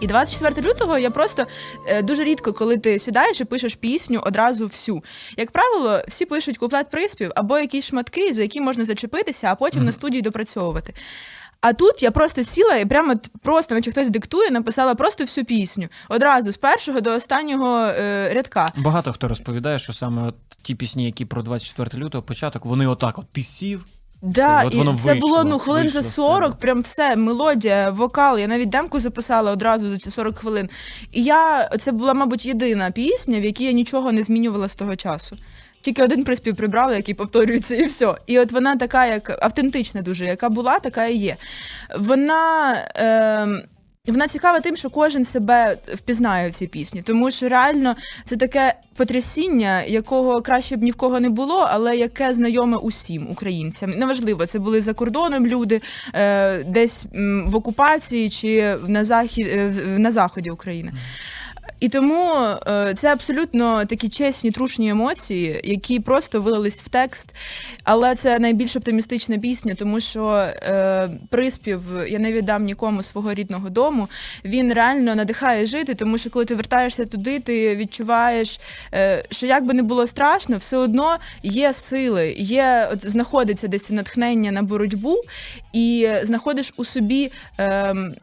І 0.00 0.06
24 0.06 0.68
лютого 0.68 0.98
я 0.98 1.10
просто 1.10 1.46
е, 1.86 2.02
дуже 2.02 2.24
рідко, 2.24 2.52
коли 2.52 2.78
ти 2.78 2.98
сідаєш 2.98 3.40
і 3.40 3.44
пишеш 3.44 3.74
пісню 3.74 4.20
одразу 4.26 4.66
всю. 4.66 5.02
Як 5.36 5.50
правило, 5.50 6.02
всі 6.08 6.26
пишуть 6.26 6.58
куплет 6.58 6.90
приспів 6.90 7.32
або 7.34 7.58
якісь 7.58 7.84
шматки, 7.86 8.34
за 8.34 8.42
які 8.42 8.60
можна 8.60 8.84
зачепитися, 8.84 9.46
а 9.52 9.54
потім 9.54 9.78
Мгм. 9.80 9.86
на 9.86 9.92
студії 9.92 10.22
допрацьовувати. 10.22 10.94
А 11.60 11.72
тут 11.72 12.02
я 12.02 12.10
просто 12.10 12.44
сіла 12.44 12.76
і 12.76 12.86
прямо 12.86 13.14
просто, 13.42 13.74
наче 13.74 13.90
хтось 13.90 14.10
диктує, 14.10 14.50
написала 14.50 14.94
просто 14.94 15.24
всю 15.24 15.44
пісню. 15.44 15.88
Одразу 16.08 16.52
з 16.52 16.56
першого 16.56 17.00
до 17.00 17.10
останнього 17.14 17.78
е, 17.78 18.30
рядка. 18.34 18.72
Багато 18.76 19.12
хто 19.12 19.28
розповідає, 19.28 19.78
що 19.78 19.92
саме 19.92 20.28
от 20.28 20.34
ті 20.62 20.74
пісні, 20.74 21.04
які 21.06 21.24
про 21.24 21.42
24 21.42 22.04
лютого 22.04 22.22
початок, 22.22 22.64
вони 22.64 22.86
отак: 22.86 23.18
от 23.18 23.26
ти 23.32 23.42
сів, 23.42 23.86
Да, 24.22 24.64
от 24.64 24.74
і 24.74 24.78
воно 24.78 24.98
це 24.98 25.14
було 25.14 25.44
ну 25.44 25.58
хвилин 25.58 25.88
за 25.88 26.02
з 26.02 26.14
40, 26.14 26.42
тебе. 26.42 26.60
прям 26.60 26.80
все, 26.80 27.16
мелодія, 27.16 27.90
вокал. 27.90 28.38
Я 28.38 28.46
навіть 28.46 28.68
демку 28.68 29.00
записала 29.00 29.52
одразу 29.52 29.88
за 29.88 29.98
ці 29.98 30.10
40 30.10 30.38
хвилин. 30.38 30.68
І 31.12 31.22
я 31.22 31.70
це 31.78 31.92
була, 31.92 32.14
мабуть, 32.14 32.46
єдина 32.46 32.90
пісня, 32.90 33.40
в 33.40 33.44
якій 33.44 33.64
я 33.64 33.72
нічого 33.72 34.12
не 34.12 34.22
змінювала 34.22 34.68
з 34.68 34.74
того 34.74 34.96
часу. 34.96 35.36
Тільки 35.82 36.02
один 36.02 36.24
приспів 36.24 36.56
прибрала, 36.56 36.96
який 36.96 37.14
повторюється, 37.14 37.76
і 37.76 37.84
все. 37.84 38.14
І 38.26 38.38
от 38.38 38.52
вона 38.52 38.76
така, 38.76 39.06
як 39.06 39.38
автентична, 39.42 40.02
дуже, 40.02 40.24
яка 40.24 40.48
була, 40.48 40.78
така 40.78 41.06
і 41.06 41.16
є. 41.16 41.36
Вона. 41.98 42.74
Е, 42.96 43.66
вона 44.08 44.28
цікава 44.28 44.60
тим, 44.60 44.76
що 44.76 44.90
кожен 44.90 45.24
себе 45.24 45.76
впізнає 45.94 46.50
в 46.50 46.54
цій 46.54 46.66
пісні, 46.66 47.02
тому 47.02 47.30
що 47.30 47.48
реально 47.48 47.96
це 48.24 48.36
таке 48.36 48.74
потрясіння, 48.96 49.82
якого 49.82 50.42
краще 50.42 50.76
б 50.76 50.82
ні 50.82 50.90
в 50.90 50.94
кого 50.94 51.20
не 51.20 51.28
було, 51.28 51.68
але 51.70 51.96
яке 51.96 52.34
знайоме 52.34 52.76
усім 52.76 53.30
українцям. 53.30 53.90
Неважливо, 53.90 54.46
це 54.46 54.58
були 54.58 54.80
за 54.80 54.94
кордоном 54.94 55.46
люди, 55.46 55.80
е, 56.14 56.64
десь 56.64 57.04
в 57.46 57.56
окупації 57.56 58.30
чи 58.30 58.76
на 58.86 59.04
захід 59.04 59.46
е, 59.46 59.74
на 59.98 60.12
заході 60.12 60.50
України. 60.50 60.92
І 61.80 61.88
тому 61.88 62.34
е, 62.66 62.94
це 62.94 63.12
абсолютно 63.12 63.84
такі 63.84 64.08
чесні, 64.08 64.50
трушні 64.50 64.88
емоції, 64.88 65.60
які 65.64 66.00
просто 66.00 66.40
вилились 66.40 66.80
в 66.80 66.88
текст. 66.88 67.34
Але 67.84 68.14
це 68.14 68.38
найбільш 68.38 68.76
оптимістична 68.76 69.38
пісня, 69.38 69.74
тому 69.74 70.00
що 70.00 70.30
е, 70.30 71.10
приспів 71.28 71.82
я 72.08 72.18
не 72.18 72.32
віддам 72.32 72.64
нікому 72.64 73.02
свого 73.02 73.34
рідного 73.34 73.70
дому. 73.70 74.08
Він 74.44 74.72
реально 74.72 75.14
надихає 75.14 75.66
жити, 75.66 75.94
тому 75.94 76.18
що 76.18 76.30
коли 76.30 76.44
ти 76.44 76.54
вертаєшся 76.54 77.04
туди, 77.04 77.40
ти 77.40 77.76
відчуваєш, 77.76 78.60
е, 78.94 79.24
що 79.30 79.46
як 79.46 79.64
би 79.64 79.74
не 79.74 79.82
було 79.82 80.06
страшно, 80.06 80.56
все 80.56 80.76
одно 80.76 81.16
є 81.42 81.72
сили, 81.72 82.34
є 82.38 82.88
от 82.92 83.10
знаходиться 83.10 83.68
десь 83.68 83.90
натхнення 83.90 84.52
на 84.52 84.62
боротьбу, 84.62 85.16
і 85.72 86.08
знаходиш 86.22 86.72
у 86.76 86.84
собі. 86.84 87.32
ем, 87.58 88.14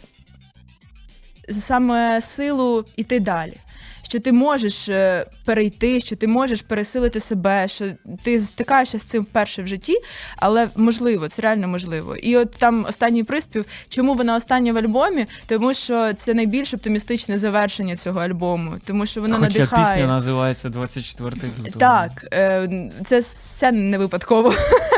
саме 1.49 2.21
силу 2.21 2.85
іти 2.95 3.19
далі. 3.19 3.53
Що 4.01 4.19
ти 4.19 4.31
можеш 4.31 4.89
е, 4.89 5.25
перейти, 5.45 5.99
що 5.99 6.15
ти 6.15 6.27
можеш 6.27 6.61
пересилити 6.61 7.19
себе, 7.19 7.67
що 7.67 7.85
ти 8.23 8.39
стикаєшся 8.39 8.99
з 8.99 9.03
цим 9.03 9.23
вперше 9.23 9.63
в 9.63 9.67
житті, 9.67 9.95
але 10.37 10.69
можливо, 10.75 11.27
це 11.27 11.41
реально 11.41 11.67
можливо. 11.67 12.15
І 12.15 12.37
от 12.37 12.51
там 12.51 12.85
останній 12.89 13.23
приспів, 13.23 13.65
чому 13.89 14.13
вона 14.13 14.35
остання 14.35 14.73
в 14.73 14.77
альбомі? 14.77 15.25
Тому 15.47 15.73
що 15.73 16.13
це 16.13 16.33
найбільш 16.33 16.73
оптимістичне 16.73 17.37
завершення 17.37 17.95
цього 17.95 18.19
альбому, 18.19 18.73
тому 18.85 19.05
що 19.05 19.21
воно 19.21 19.35
Хоча 19.35 19.47
надихає. 19.47 19.93
пісня 19.93 20.07
називається 20.07 20.69
24 20.69 21.35
лютого. 21.35 21.79
Так, 21.79 22.27
е, 22.33 22.91
це 23.05 23.19
все 23.19 23.71
не 23.71 23.97
випадково. 23.97 24.53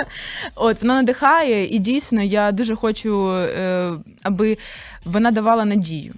От 0.55 0.81
вона 0.81 0.93
надихає, 0.95 1.75
і 1.75 1.79
дійсно 1.79 2.21
я 2.21 2.51
дуже 2.51 2.75
хочу, 2.75 3.31
е, 3.31 3.93
аби 4.23 4.57
вона 5.05 5.31
давала 5.31 5.65
надію. 5.65 6.13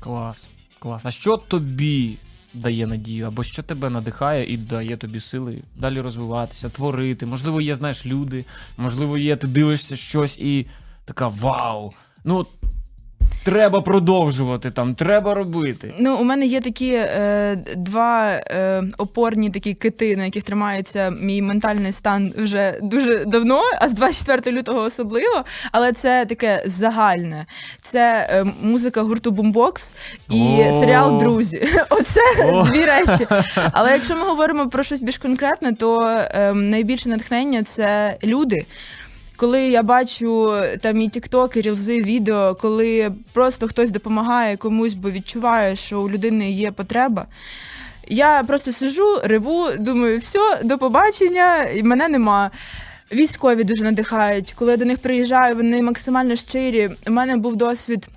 Клас, 0.00 0.48
клас. 0.78 1.06
А 1.06 1.10
що 1.10 1.36
тобі 1.36 2.16
дає 2.54 2.86
надію? 2.86 3.26
Або 3.26 3.44
що 3.44 3.62
тебе 3.62 3.90
надихає 3.90 4.52
і 4.52 4.56
дає 4.56 4.96
тобі 4.96 5.20
сили 5.20 5.62
далі 5.76 6.00
розвиватися, 6.00 6.68
творити? 6.68 7.26
Можливо, 7.26 7.60
є, 7.60 7.74
знаєш, 7.74 8.06
люди, 8.06 8.44
можливо, 8.76 9.18
є, 9.18 9.36
ти 9.36 9.46
дивишся 9.46 9.96
щось 9.96 10.38
і 10.38 10.66
така 11.04 11.28
вау! 11.28 11.92
Ну, 12.24 12.46
треба 13.48 13.80
продовжувати 13.80 14.70
там, 14.70 14.94
треба 14.94 15.34
робити. 15.34 15.94
Ну, 16.00 16.16
у 16.16 16.24
мене 16.24 16.46
є 16.46 16.60
такі 16.60 16.92
е, 16.92 17.58
два 17.76 18.28
е, 18.30 18.82
опорні 18.98 19.50
такі 19.50 19.74
кити, 19.74 20.16
на 20.16 20.24
яких 20.24 20.42
тримається 20.42 21.10
мій 21.20 21.42
ментальний 21.42 21.92
стан 21.92 22.32
вже 22.36 22.78
дуже 22.82 23.24
давно, 23.24 23.60
а 23.80 23.88
з 23.88 23.92
24 23.92 24.58
лютого 24.58 24.80
особливо. 24.80 25.44
Але 25.72 25.92
це 25.92 26.26
таке 26.26 26.62
загальне. 26.66 27.46
Це 27.82 28.28
е, 28.30 28.44
музика 28.62 29.02
гурту 29.02 29.30
Бумбокс 29.30 29.92
і 30.30 30.62
О. 30.68 30.72
серіал 30.72 31.18
Друзі. 31.18 31.68
Оце 31.90 32.20
О. 32.52 32.62
дві 32.62 32.84
речі. 32.84 33.26
Але 33.72 33.92
якщо 33.92 34.16
ми 34.16 34.24
говоримо 34.24 34.68
про 34.68 34.82
щось 34.82 35.00
більш 35.00 35.18
конкретне, 35.18 35.72
то 35.72 36.02
е, 36.02 36.52
найбільше 36.54 37.08
натхнення 37.08 37.62
це 37.62 38.16
люди. 38.24 38.66
Коли 39.38 39.68
я 39.68 39.82
бачу 39.82 40.52
там 40.80 41.00
і 41.00 41.08
тіктоки, 41.08 41.60
рілзи, 41.60 42.02
відео, 42.02 42.54
коли 42.54 43.12
просто 43.32 43.68
хтось 43.68 43.90
допомагає 43.90 44.56
комусь, 44.56 44.94
бо 44.94 45.10
відчуває, 45.10 45.76
що 45.76 46.00
у 46.00 46.10
людини 46.10 46.50
є 46.50 46.72
потреба. 46.72 47.26
Я 48.08 48.42
просто 48.46 48.72
сижу, 48.72 49.20
реву, 49.24 49.68
думаю, 49.78 50.18
все, 50.18 50.60
до 50.64 50.78
побачення, 50.78 51.62
і 51.64 51.82
мене 51.82 52.08
нема. 52.08 52.50
Військові 53.12 53.64
дуже 53.64 53.84
надихають. 53.84 54.52
Коли 54.52 54.70
я 54.70 54.76
до 54.76 54.84
них 54.84 54.98
приїжджаю, 54.98 55.56
вони 55.56 55.82
максимально 55.82 56.36
щирі. 56.36 56.90
У 57.06 57.10
мене 57.10 57.36
був 57.36 57.56
досвід 57.56 58.08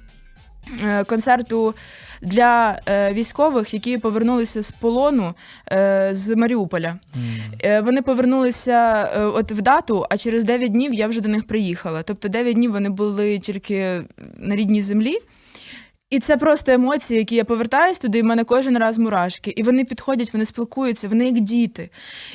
е, 0.84 1.04
концерту 1.04 1.74
для 2.22 2.80
е, 2.86 3.14
військових, 3.14 3.74
які 3.74 3.98
повернулися 3.98 4.62
з 4.62 4.72
полону 4.72 5.34
е, 5.72 6.10
з 6.12 6.36
Маріуполя. 6.36 6.96
Mm. 7.18 7.40
Е, 7.64 7.82
Вони 7.82 8.02
повернулися 8.02 9.10
е, 9.16 9.22
от 9.22 9.52
в 9.52 9.62
дату, 9.62 10.06
а 10.10 10.18
через 10.18 10.44
9 10.44 10.72
днів 10.72 10.94
я 10.94 11.08
вже 11.08 11.22
до 11.22 11.30
них 11.30 11.48
приїхала. 11.48 12.04
Тобто 12.04 12.28
9 12.28 12.56
днів 12.56 12.72
вони 12.72 12.90
були 12.90 13.40
тільки 13.40 14.02
на 14.38 14.56
рідній 14.56 14.82
землі. 14.82 15.18
І 16.12 16.20
це 16.20 16.38
просто 16.38 16.72
емоції, 16.72 17.20
які 17.20 17.36
я 17.36 17.46
повертаюсь 17.46 18.00
туди, 18.00 18.18
і 18.20 18.22
в 18.22 18.26
мене 18.26 18.44
кожен 18.44 18.78
раз 18.78 18.98
мурашки. 18.98 19.54
І 19.56 19.64
вони 19.64 19.86
підходять, 19.86 20.34
вони 20.34 20.46
спілкуються, 20.46 21.08
вони 21.08 21.26
як 21.26 21.40
діти. 21.40 21.90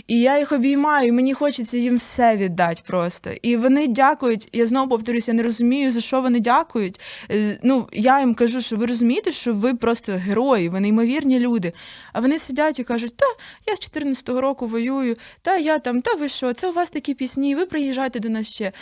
І 0.06 0.20
я 0.20 0.38
їх 0.38 0.52
обіймаю, 0.52 1.08
і 1.08 1.12
мені 1.12 1.34
хочеться 1.34 1.78
їм 1.78 1.96
все 1.96 2.36
віддати 2.36 2.82
просто. 2.86 3.30
І 3.42 3.56
вони 3.56 3.86
дякують. 3.88 4.48
Я 4.52 4.66
знову 4.66 4.88
повторюсь, 4.88 5.28
я 5.28 5.34
не 5.34 5.42
розумію, 5.42 5.90
за 5.90 6.00
що 6.00 6.20
вони 6.20 6.40
дякують. 6.40 7.00
Е, 7.30 7.58
Ну, 7.62 7.88
я 7.92 8.20
їм 8.20 8.34
кажу, 8.34 8.60
що 8.60 8.76
ви 8.76 8.86
розумієте, 8.86 9.32
що 9.32 9.52
ви 9.52 9.74
просто 9.74 10.12
герої, 10.12 10.68
ви 10.68 10.80
неймовірні 10.80 11.38
люди. 11.38 11.72
А 12.12 12.20
вони 12.20 12.38
сидять 12.38 12.78
і 12.78 12.84
кажуть, 12.84 13.16
та 13.16 13.26
я 13.66 13.76
з 13.76 13.80
14-го 13.80 14.40
року 14.40 14.66
воюю, 14.66 15.16
та 15.42 15.56
я 15.56 15.78
там, 15.78 16.00
та 16.00 16.14
ви 16.14 16.28
що, 16.28 16.52
це 16.52 16.68
у 16.68 16.72
вас 16.72 16.90
такі 16.90 17.14
пісні, 17.14 17.54
ви 17.54 17.66
приїжджайте 17.66 18.20
до 18.20 18.28
нас 18.28 18.48
ще. 18.48 18.72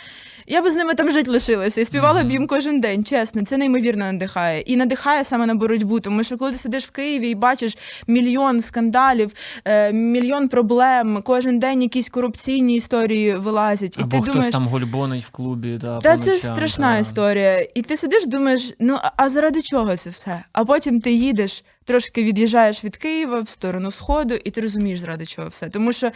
Я 0.47 0.61
би 0.61 0.71
з 0.71 0.75
ними 0.75 0.93
там 0.95 1.11
жити 1.11 1.31
лишилася 1.31 1.81
і 1.81 1.85
співала 1.85 2.23
б 2.23 2.31
їм 2.31 2.47
кожен 2.47 2.81
день, 2.81 3.05
чесно, 3.05 3.45
це 3.45 3.57
неймовірно 3.57 4.05
надихає. 4.05 4.61
І 4.61 4.84
надихає 4.85 5.23
саме 5.23 5.45
на 5.45 5.55
боротьбу, 5.55 5.99
тому 5.99 6.23
що 6.23 6.37
коли 6.37 6.51
ти 6.51 6.57
сидиш 6.57 6.85
в 6.85 6.91
Києві 6.91 7.29
і 7.29 7.35
бачиш 7.35 7.77
мільйон 8.07 8.61
скандалів, 8.61 9.31
е, 9.65 9.93
мільйон 9.93 10.47
проблем, 10.47 11.21
кожен 11.25 11.59
день 11.59 11.81
якісь 11.81 12.09
корупційні 12.09 12.75
історії 12.75 13.35
вилазять, 13.35 13.97
і 13.97 14.01
Або 14.01 14.09
ти 14.11 14.17
хтось 14.21 14.33
думаєш. 14.33 14.51
там 14.53 14.67
гульбонить 14.67 15.23
в 15.23 15.29
клубі. 15.29 15.77
Да, 15.81 15.99
Та 15.99 16.17
це 16.17 16.33
ночам, 16.33 16.53
страшна 16.55 16.93
та. 16.93 16.99
історія. 16.99 17.67
І 17.75 17.81
ти 17.81 17.97
сидиш, 17.97 18.25
думаєш, 18.25 18.73
ну 18.79 18.97
а- 19.03 19.11
а 19.17 19.29
заради 19.29 19.61
чого 19.61 19.97
це 19.97 20.09
все? 20.09 20.43
А 20.53 20.65
потім 20.65 21.01
ти 21.01 21.11
їдеш, 21.13 21.63
трошки 21.85 22.23
від'їжджаєш 22.23 22.83
від 22.83 22.97
Києва 22.97 23.39
в 23.41 23.49
сторону 23.49 23.91
Сходу, 23.91 24.33
і 24.43 24.51
ти 24.51 24.61
розумієш, 24.61 24.99
заради 24.99 25.25
чого 25.25 25.47
все. 25.47 25.69
Тому 25.69 25.93
що, 25.93 26.11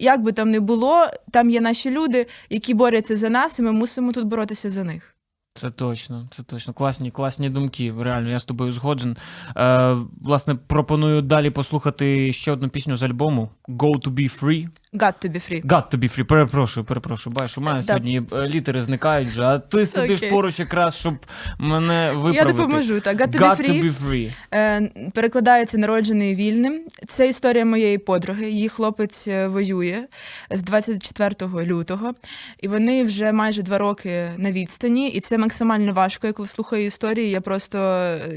як 0.00 0.22
би 0.22 0.32
там 0.32 0.50
не 0.50 0.60
було, 0.60 1.06
там 1.30 1.50
є 1.50 1.60
наші 1.60 1.90
люди, 1.90 2.26
які 2.50 2.74
борються 2.74 3.16
за 3.16 3.28
нас, 3.28 3.58
і 3.58 3.62
ми 3.62 3.72
мусимо 3.72 4.12
тут 4.12 4.24
боротися 4.26 4.70
за 4.70 4.84
них. 4.84 5.12
Це 5.56 5.70
точно, 5.70 6.26
це 6.30 6.42
точно. 6.42 6.72
Класні, 6.72 7.10
класні 7.10 7.50
думки. 7.50 7.94
Реально, 8.00 8.30
я 8.30 8.38
з 8.38 8.44
тобою 8.44 8.72
згоджен. 8.72 9.16
Е, 9.56 9.96
власне, 10.22 10.54
пропоную 10.54 11.22
далі 11.22 11.50
послухати 11.50 12.32
ще 12.32 12.52
одну 12.52 12.68
пісню 12.68 12.96
з 12.96 13.02
альбому 13.02 13.48
Go 13.68 13.90
to 14.06 14.10
be 14.14 14.42
free. 14.42 14.68
God 14.94 15.14
to 15.24 15.30
be 15.32 15.50
free. 15.50 15.66
God 15.66 15.82
to 15.90 15.98
be 15.98 16.18
free. 16.18 16.22
Перепрошую, 16.22 16.86
перепрошую. 16.86 17.34
Бачиш, 17.34 17.58
у 17.58 17.60
мене 17.60 17.76
Да. 17.76 17.82
сьогодні 17.82 18.22
е, 18.32 18.48
літери 18.48 18.82
зникають 18.82 19.28
вже, 19.28 19.42
а 19.42 19.58
ти 19.58 19.86
сидиш 19.86 20.18
Окей. 20.18 20.30
поруч 20.30 20.58
якраз, 20.60 20.96
щоб 20.96 21.14
мене 21.58 22.12
виправити. 22.12 22.36
Я 22.38 22.44
допоможу. 22.44 23.00
Так, 23.00 23.20
God 23.20 23.28
to 23.28 23.38
God 23.40 23.60
be 23.60 23.70
free. 23.70 23.82
to 23.82 23.84
be 23.84 23.92
free. 23.92 24.32
Е, 24.54 25.10
перекладається 25.14 25.78
народжений 25.78 26.34
вільним. 26.34 26.84
Це 27.06 27.28
історія 27.28 27.64
моєї 27.64 27.98
подруги. 27.98 28.50
Її 28.50 28.68
хлопець 28.68 29.28
е, 29.28 29.48
воює 29.48 30.04
з 30.50 30.62
24 30.62 31.64
лютого, 31.64 32.12
і 32.60 32.68
вони 32.68 33.04
вже 33.04 33.32
майже 33.32 33.62
два 33.62 33.78
роки 33.78 34.30
на 34.38 34.52
відстані. 34.52 35.08
І 35.08 35.20
це 35.20 35.38
максимально 35.46 35.92
важко. 35.92 36.26
Я 36.26 36.32
коли 36.32 36.48
слухаю 36.48 36.84
історії, 36.84 37.30
я 37.30 37.40
просто 37.40 37.78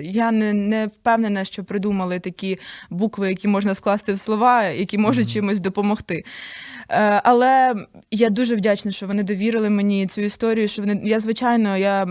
я 0.01 0.31
не, 0.31 0.53
не 0.53 0.87
впевнена, 0.87 1.43
що 1.45 1.63
придумали 1.63 2.19
такі 2.19 2.59
букви, 2.89 3.29
які 3.29 3.47
можна 3.47 3.75
скласти 3.75 4.13
в 4.13 4.19
слова, 4.19 4.63
які 4.63 4.97
можуть 4.97 5.25
Мгм. 5.25 5.33
чимось 5.33 5.59
допомогти. 5.59 6.23
Е, 6.89 7.21
Але 7.23 7.75
я 8.11 8.29
дуже 8.29 8.55
вдячна, 8.55 8.91
що 8.91 9.07
вони 9.07 9.23
довірили 9.23 9.69
мені 9.69 10.07
цю 10.07 10.21
історію. 10.21 10.67
Що 10.67 10.81
вони 10.81 11.01
я 11.03 11.19
звичайно 11.19 11.77
я 11.77 12.07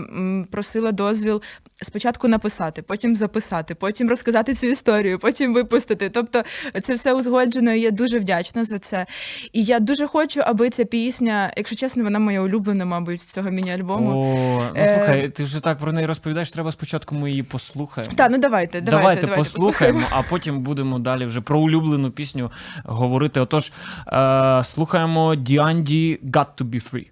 просила 0.51 0.91
дозвіл 0.91 1.41
спочатку 1.81 2.27
написати, 2.27 2.81
потім 2.81 3.15
записати, 3.15 3.75
потім 3.75 4.09
розказати 4.09 4.53
цю 4.53 4.67
історію, 4.67 5.19
потім 5.19 5.53
випустити. 5.53 6.09
Тобто 6.09 6.43
це 6.81 6.93
все 6.93 7.13
узгоджено. 7.13 7.73
і 7.73 7.81
Я 7.81 7.91
дуже 7.91 8.19
вдячна 8.19 8.63
за 8.65 8.79
це. 8.79 9.05
І 9.53 9.63
я 9.63 9.79
дуже 9.79 10.07
хочу, 10.07 10.41
аби 10.45 10.69
ця 10.69 10.85
пісня, 10.85 11.53
якщо 11.57 11.75
чесно, 11.75 12.03
вона 12.03 12.19
моя 12.19 12.41
улюблена, 12.41 12.85
мабуть, 12.85 13.21
з 13.21 13.25
цього 13.25 13.49
міні-альбому. 13.49 14.09
О, 14.11 14.71
ну 14.75 14.81
Е, 14.81 14.95
слухай, 14.97 15.29
ти 15.29 15.43
вже 15.43 15.59
так 15.59 15.77
про 15.77 15.91
неї 15.91 16.07
розповідаєш, 16.07 16.51
треба 16.51 16.71
спочатку 16.71 17.15
ми 17.15 17.29
її 17.29 17.43
послухаємо. 17.43 18.13
Та, 18.15 18.29
ну 18.29 18.37
давайте, 18.37 18.81
давайте, 18.81 18.91
Давайте, 19.01 19.21
давайте 19.21 19.43
послухаємо, 19.43 20.01
а 20.09 20.21
потім 20.21 20.59
будемо 20.59 20.99
далі 20.99 21.25
вже 21.25 21.41
про 21.41 21.59
улюблену 21.59 22.11
пісню 22.11 22.51
говорити. 22.85 23.39
Отож, 23.39 23.71
е, 24.07 24.63
слухаємо 24.63 25.35
Діанді 25.35 26.19
Got 26.23 26.45
to 26.61 26.63
be 26.63 26.93
free. 26.93 27.05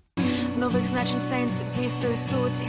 Нових 0.59 0.85
значень 0.85 1.21
сенсів, 1.21 1.67
змісту 1.67 2.07
і 2.13 2.15
суті 2.17 2.63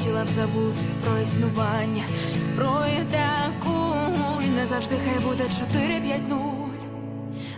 Хотіла 0.00 0.24
б 0.24 0.28
забути 0.28 0.80
про 1.04 1.18
існування 1.18 2.04
зброї 2.40 3.06
та 3.10 3.52
куль. 3.64 4.44
Не 4.56 4.66
завжди 4.66 4.94
хай 5.04 5.24
буде 5.24 5.44
4-5-0 5.44 6.40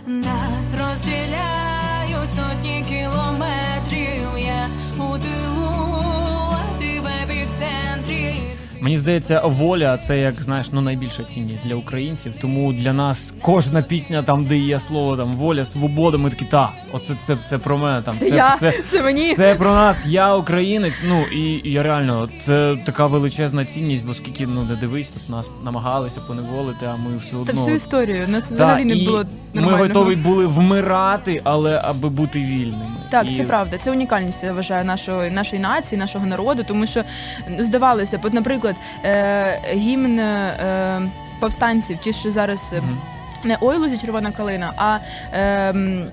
Нас 0.07 0.73
розділяють 0.73 2.29
сотні 2.29 2.85
кілометрів. 2.89 4.37
Я 4.37 4.69
у 4.97 5.17
тилу, 5.17 6.05
а 6.51 6.79
ти 6.79 6.99
в 6.99 7.07
епіцентрі. 7.07 8.52
Мені 8.83 8.97
здається, 8.97 9.41
воля 9.45 9.97
це 9.97 10.19
як 10.19 10.41
знаєш, 10.41 10.71
ну 10.71 10.81
найбільша 10.81 11.23
цінність 11.23 11.63
для 11.63 11.75
українців. 11.75 12.33
Тому 12.41 12.73
для 12.73 12.93
нас 12.93 13.33
кожна 13.41 13.81
пісня, 13.81 14.23
там, 14.23 14.45
де 14.45 14.57
є 14.57 14.79
слово 14.79 15.17
там 15.17 15.33
воля, 15.33 15.65
свобода, 15.65 16.17
ми 16.17 16.29
такі, 16.29 16.45
та, 16.45 16.71
оце 16.91 17.15
це, 17.21 17.37
це 17.45 17.57
про 17.57 17.77
мене. 17.77 18.01
Там 18.01 18.15
Це, 18.15 18.29
я, 18.29 18.57
це, 18.59 18.73
це, 18.89 19.03
мені. 19.03 19.35
Це 19.35 19.55
про 19.55 19.73
нас, 19.73 20.05
я 20.05 20.35
українець. 20.35 21.01
Ну 21.07 21.25
і, 21.31 21.61
і 21.63 21.71
я 21.71 21.83
реально 21.83 22.29
це 22.41 22.77
така 22.85 23.07
величезна 23.07 23.65
цінність, 23.65 24.05
бо 24.05 24.13
скільки 24.13 24.47
ну 24.47 24.63
не 24.63 24.75
дивись, 24.75 25.17
от 25.23 25.29
нас 25.29 25.49
намагалися 25.63 26.19
поневолити, 26.19 26.85
а 26.85 26.95
ми 26.95 27.17
все 27.17 27.35
Та 27.45 27.53
всю 27.53 27.75
історію. 27.75 28.27
Нас 28.27 28.47
Та, 28.47 28.53
взагалі 28.53 28.85
не 28.85 28.95
і 28.95 29.05
було 29.05 29.25
ми 29.53 29.77
готові 29.77 30.15
були 30.15 30.45
вмирати, 30.45 31.41
але 31.43 31.81
аби 31.83 32.09
бути 32.09 32.39
вільними. 32.39 32.91
Так, 33.11 33.31
і... 33.31 33.35
це 33.35 33.43
правда. 33.43 33.77
Це 33.77 33.91
унікальність, 33.91 34.43
я 34.43 34.53
вважаю, 34.53 34.85
нашої, 34.85 35.31
нашої 35.31 35.61
нації, 35.61 35.99
нашого 35.99 36.25
народу, 36.25 36.63
тому 36.67 36.87
що 36.87 37.03
ну, 37.49 37.63
здавалося, 37.63 38.17
б, 38.17 38.25
от, 38.63 38.72
наприклад, 38.73 39.15
е, 39.15 39.61
гімн 39.73 40.19
е, 40.19 41.11
повстанців, 41.39 41.97
ті, 41.97 42.13
що 42.13 42.31
зараз 42.31 42.73
е, 42.73 42.81
не 43.43 43.57
ой 43.61 43.77
лузі 43.77 43.97
червона 43.97 44.31
калина, 44.31 44.73
а 44.77 44.97
е, 45.33 45.69
м, 45.69 46.05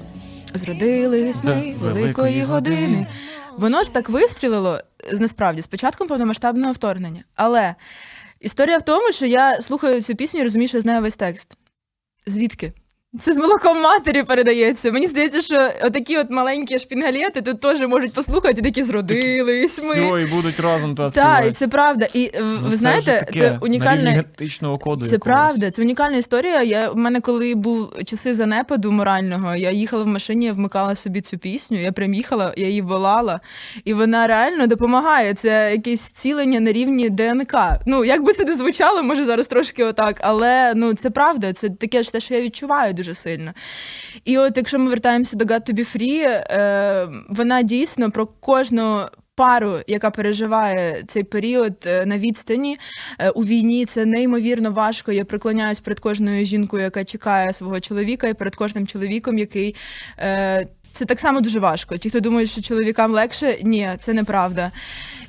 зродились 0.55 1.41
Да, 1.41 1.55
ми 1.55 1.75
великої 1.79 2.43
години. 2.45 3.07
Воно 3.59 3.83
ж 3.83 3.93
так 3.93 4.09
вистрілило 4.09 4.81
з- 5.13 5.21
насправді 5.21 5.63
з 5.63 5.67
початком 5.67 6.09
повномасштабного 6.09 6.73
вторгнення. 6.73 7.25
Але 7.35 7.75
історія 8.41 8.79
в 8.79 8.83
тому, 8.83 9.13
що 9.13 9.27
я 9.27 9.63
слухаю 9.63 10.03
цю 10.03 10.15
пісню 10.15 10.41
і 10.41 10.43
розумію, 10.43 10.69
що 10.69 10.77
я 10.77 10.81
знаю 10.81 11.03
весь 11.03 11.17
текст. 11.17 11.57
Звідки? 12.27 12.73
Це 13.19 13.33
з 13.33 13.37
молоком 13.37 13.81
матері 13.83 14.23
передається. 14.23 14.93
Мені 14.93 15.07
здається, 15.09 15.41
що 15.41 15.71
отакі 15.83 16.19
от 16.19 16.31
маленькі 16.31 16.79
шпінгалети 16.79 17.43
тут 17.43 17.61
теж 17.61 17.81
можуть 17.81 18.13
послухати, 18.13 18.63
такі 18.63 18.83
зродились 18.83 19.85
ми. 19.85 19.91
Все, 19.91 20.23
і 20.23 20.27
будуть 20.27 20.61
разом 20.61 20.95
та 20.95 21.11
Так, 21.11 21.47
і 21.47 21.51
це 21.51 21.69
правда. 21.69 22.07
І 22.15 22.31
е, 22.35 22.41
Ну, 22.41 22.59
ви 22.65 22.71
це 22.71 22.77
знаєте, 22.77 23.27
це 23.35 23.51
на 23.51 23.59
унікальне. 23.61 24.11
генетичного 24.11 24.79
коду. 24.79 25.05
Це 25.07 25.13
якогось. 25.13 25.37
правда, 25.37 25.71
це 25.71 25.83
унікальна 25.83 26.17
історія. 26.17 26.63
Я 26.63 26.91
в 26.91 26.97
мене, 26.97 27.21
коли 27.21 27.55
був 27.55 27.93
часи 28.05 28.35
занепаду 28.35 28.93
морального, 28.93 29.57
я 29.57 29.71
їхала 29.71 30.05
в 30.05 30.07
машині, 30.07 30.47
я 30.47 30.53
вмикала 30.53 30.95
собі 30.95 31.21
цю 31.21 31.39
пісню. 31.39 31.81
Я 31.81 31.93
прям 31.93 32.15
їхала, 32.15 32.55
я 32.57 32.67
її 32.69 32.83
волала, 32.83 33.41
і 33.85 33.95
вона 33.95 34.27
реально 34.27 34.67
допомагає. 34.67 35.35
Це 35.35 35.71
якесь 35.73 36.01
цілення 36.01 36.61
на 36.61 36.73
рівні 36.73 37.11
ДНК. 37.11 37.55
Ну 37.87 38.05
як 38.05 38.23
би 38.23 38.33
це 38.33 38.45
не 38.45 38.55
звучало, 38.55 39.03
може 39.03 39.25
зараз 39.25 39.47
трошки 39.47 39.85
отак, 39.85 40.17
але 40.21 40.73
ну 40.77 40.95
це 40.95 41.11
правда. 41.11 41.53
Це 41.53 41.69
таке 41.69 42.03
ж 42.03 42.13
те, 42.13 42.21
що 42.21 42.35
я 42.35 42.41
відчуваю 42.43 42.93
дуже 43.01 43.15
сильно. 43.15 43.53
І 44.25 44.39
от 44.39 44.57
якщо 44.57 44.79
ми 44.79 44.91
вертаємося 44.91 45.37
до 45.37 45.45
God 45.45 45.71
to 45.71 45.75
be 45.75 45.97
free, 45.97 46.23
е, 46.27 47.09
вона 47.29 47.63
дійсно 47.63 48.11
про 48.11 48.27
кожну. 48.27 49.07
Пару, 49.35 49.79
яка 49.87 50.11
переживає 50.11 51.05
цей 51.09 51.25
період 51.25 51.75
е, 51.87 52.07
на 52.07 52.19
відстані 52.19 52.77
е, 53.19 53.31
у 53.31 53.45
війні, 53.45 53.87
це 53.87 54.05
неймовірно 54.05 54.71
важко. 54.71 55.13
Я 55.13 55.25
преклоняюсь 55.25 55.81
перед 55.81 56.01
кожною 56.01 56.47
жінкою, 56.47 56.83
яка 56.83 57.05
чекає 57.05 57.53
свого 57.53 57.81
чоловіка, 57.81 58.29
і 58.29 58.35
перед 58.35 58.55
кожним 58.55 58.87
чоловіком, 58.87 59.39
який 59.39 59.75
е, 60.19 60.67
це 60.93 61.05
так 61.05 61.21
само 61.21 61.41
дуже 61.41 61.61
важко. 61.61 61.97
Ті, 61.97 62.11
хто 62.11 62.21
думають, 62.21 62.51
що 62.51 62.63
чоловікам 62.63 63.13
легше, 63.13 63.59
ні, 63.63 63.91
це 63.99 64.13
неправда. 64.13 64.71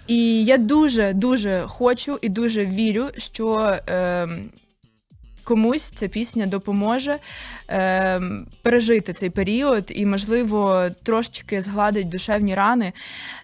І 0.08 0.46
я 0.46 0.58
дуже 0.58 1.14
дуже 1.14 1.64
хочу 1.68 2.20
і 2.22 2.30
дуже 2.30 2.66
вірю, 2.66 3.10
що. 3.18 3.78
Е, 3.90 4.28
Комусь 5.44 5.92
ця 5.96 6.08
пісня 6.08 6.46
допоможе 6.46 7.18
е, 7.70 8.22
пережити 8.62 9.14
цей 9.14 9.30
період 9.30 9.92
і, 9.96 10.06
можливо, 10.06 10.88
трошечки 11.04 11.62
згладить 11.62 12.10
душевні 12.10 12.56
рани, 12.56 12.94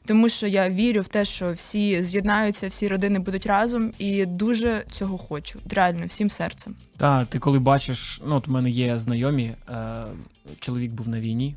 тому 0.06 0.30
що 0.30 0.48
я 0.48 0.70
вірю 0.70 1.02
в 1.02 1.08
те, 1.08 1.26
що 1.26 1.52
всі 1.52 2.04
з'єднаються, 2.04 2.68
всі 2.68 2.88
родини 2.88 3.20
будуть 3.20 3.46
разом, 3.46 3.94
і 4.00 4.26
дуже 4.26 4.84
цього 4.92 5.18
хочу. 5.18 5.60
Реально, 5.70 6.06
всім 6.06 6.30
серцем. 6.30 6.76
Так, 6.98 7.28
ти 7.28 7.40
коли 7.40 7.60
бачиш, 7.60 8.22
ну 8.28 8.36
от 8.36 8.48
у 8.48 8.52
мене 8.52 8.70
є 8.70 8.98
знайомі, 8.98 9.54
е, 9.70 10.04
чоловік 10.60 10.92
був 10.92 11.08
на 11.08 11.20
війні, 11.20 11.56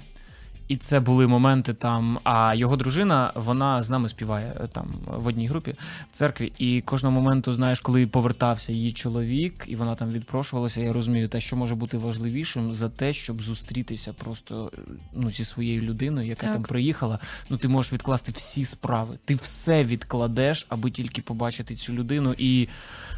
і 0.70 0.76
це 0.76 1.00
були 1.00 1.26
моменти 1.26 1.74
там. 1.74 2.18
А 2.24 2.54
його 2.54 2.76
дружина, 2.76 3.32
вона 3.34 3.82
з 3.82 3.90
нами 3.90 4.08
співає 4.08 4.56
е, 4.60 4.68
там 4.72 4.94
в 5.06 5.26
одній 5.26 5.46
групі 5.46 5.74
в 6.10 6.12
церкві. 6.12 6.52
І 6.58 6.80
кожного 6.80 7.14
моменту, 7.14 7.52
знаєш, 7.52 7.80
коли 7.80 8.06
повертався 8.06 8.72
її 8.72 8.92
чоловік, 8.92 9.64
і 9.66 9.76
вона 9.76 9.94
там 9.94 10.10
відпрошувалася, 10.10 10.80
я 10.80 10.92
розумію, 10.92 11.28
те, 11.28 11.40
що 11.40 11.56
може 11.56 11.74
бути 11.74 11.98
важливішим 11.98 12.72
за 12.72 12.88
те, 12.88 13.12
щоб 13.12 13.42
зустрітися 13.42 14.12
просто 14.12 14.72
е, 14.74 14.80
ну, 15.14 15.30
зі 15.30 15.44
своєю 15.44 15.80
людиною, 15.80 16.28
яка 16.28 16.46
Так. 16.46 16.52
там 16.52 16.62
приїхала. 16.62 17.18
Ну 17.50 17.56
ти 17.56 17.68
можеш 17.68 17.92
відкласти 17.92 18.32
всі 18.32 18.64
справи. 18.64 19.18
Ти 19.24 19.34
все 19.34 19.84
відкладеш, 19.84 20.66
аби 20.68 20.90
тільки 20.90 21.22
побачити 21.22 21.74
цю 21.74 21.92
людину. 21.92 22.34
І 22.38 22.68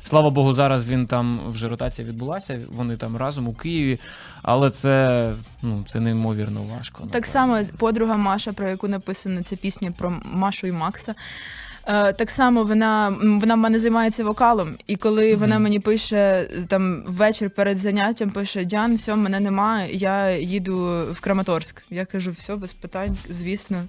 слава 0.04 0.30
Богу, 0.30 0.54
зараз 0.54 0.84
він 0.84 1.06
там 1.06 1.40
вже 1.48 1.68
ротація 1.68 2.08
відбулася. 2.08 2.60
Вони 2.72 2.96
там 2.96 3.16
разом 3.16 3.48
у 3.48 3.52
Києві, 3.52 4.00
але 4.42 4.70
це 4.70 5.32
ну 5.62 5.84
це 5.86 6.00
неймовірно 6.00 6.62
важко. 6.62 6.98
Так 6.98 7.06
напевно. 7.06 7.26
само 7.26 7.64
подруга 7.78 8.16
Маша, 8.16 8.52
про 8.52 8.68
яку 8.68 8.88
написана 8.88 9.42
ця 9.42 9.56
пісня 9.56 9.92
про 9.98 10.12
Машу 10.24 10.66
і 10.66 10.72
Макса. 10.72 11.14
Е, 11.86 12.12
Так 12.12 12.30
само 12.30 12.64
вона, 12.64 13.16
вона 13.22 13.54
в 13.54 13.58
мене 13.58 13.78
займається 13.78 14.24
вокалом, 14.24 14.74
і 14.86 14.96
коли 14.96 15.30
Мгм. 15.30 15.40
вона 15.40 15.58
мені 15.58 15.80
пише 15.80 16.48
там 16.68 17.02
ввечір 17.06 17.50
перед 17.50 17.78
заняттям, 17.78 18.30
пише 18.30 18.64
Діан, 18.64 18.96
все, 18.96 19.16
мене 19.16 19.40
немає, 19.40 19.96
я 19.96 20.30
їду 20.38 20.76
в 21.12 21.20
Краматорськ. 21.20 21.82
Я 21.90 22.04
кажу, 22.04 22.30
все, 22.30 22.56
без 22.56 22.72
питань, 22.72 23.16
звісно. 23.30 23.84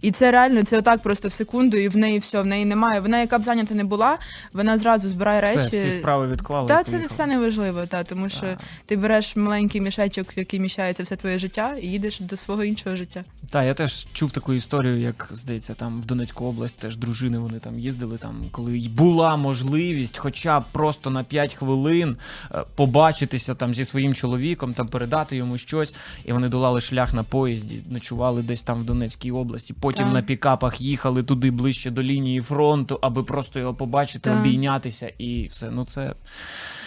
І 0.00 0.10
це 0.12 0.30
реально, 0.30 0.62
це 0.62 0.78
отак 0.78 1.02
просто 1.02 1.28
в 1.28 1.32
секунду, 1.32 1.76
і 1.76 1.88
в 1.88 1.96
неї 1.96 2.18
все, 2.18 2.42
в 2.42 2.46
неї 2.46 2.64
немає. 2.64 3.00
Вона, 3.00 3.18
яка 3.20 3.38
б 3.38 3.42
зайнята 3.42 3.74
не 3.74 3.84
була, 3.84 4.18
вона 4.52 4.78
зразу 4.78 5.08
збирає 5.08 5.40
речі. 5.40 5.58
Все, 5.58 5.68
всі 5.68 5.90
справи 5.92 6.26
відклали. 6.28 6.68
Та 6.68 6.76
це 6.76 6.90
поїхали. 6.90 7.06
все 7.06 7.26
не 7.26 7.38
важливо, 7.38 7.86
та 7.86 8.04
тому 8.04 8.28
що 8.28 8.40
Так. 8.40 8.58
ти 8.86 8.96
береш 8.96 9.36
маленький 9.36 9.80
мішечок, 9.80 10.36
в 10.36 10.38
який 10.38 10.60
міщається 10.60 11.02
все 11.02 11.16
твоє 11.16 11.38
життя, 11.38 11.76
і 11.82 11.86
їдеш 11.86 12.20
до 12.20 12.36
свого 12.36 12.64
іншого 12.64 12.96
життя. 12.96 13.24
Так, 13.50 13.64
я 13.66 13.74
теж 13.74 14.06
чув 14.12 14.30
таку 14.32 14.52
історію, 14.54 15.00
як 15.00 15.28
здається, 15.32 15.74
там 15.74 16.00
в 16.00 16.04
Донецьку 16.04 16.44
область 16.44 16.78
теж 16.78 16.96
дружина 16.96 17.31
хвилини 17.32 17.38
вони 17.38 17.60
там 17.60 17.78
їздили, 17.78 18.18
там, 18.18 18.44
коли 18.50 18.78
й 18.78 18.88
була 18.88 19.36
можливість, 19.36 20.18
хоча 20.18 20.60
б 20.60 20.64
просто 20.72 21.10
на 21.10 21.24
5 21.24 21.54
хвилин 21.54 22.16
е, 22.50 22.64
побачитися 22.76 23.54
там 23.54 23.74
зі 23.74 23.84
своїм 23.84 24.14
чоловіком, 24.14 24.74
там 24.74 24.88
передати 24.88 25.36
йому 25.36 25.58
щось, 25.58 25.94
і 26.24 26.32
вони 26.32 26.48
долали 26.48 26.80
шлях 26.80 27.14
на 27.14 27.24
поїзді, 27.24 27.82
ночували 27.90 28.42
десь 28.42 28.62
там 28.62 28.80
в 28.80 28.84
Донецькій 28.84 29.32
області. 29.32 29.74
Потім 29.80 30.04
Так. 30.04 30.14
на 30.14 30.22
пікапах 30.22 30.80
їхали 30.80 31.22
туди 31.22 31.50
ближче 31.50 31.90
до 31.90 32.02
лінії 32.02 32.40
фронту, 32.40 32.98
аби 33.02 33.22
просто 33.22 33.60
його 33.60 33.74
побачити, 33.74 34.30
Так. 34.30 34.40
обійнятися 34.40 35.12
і 35.18 35.46
все. 35.46 35.70
Ну 35.70 35.84
це 35.84 36.14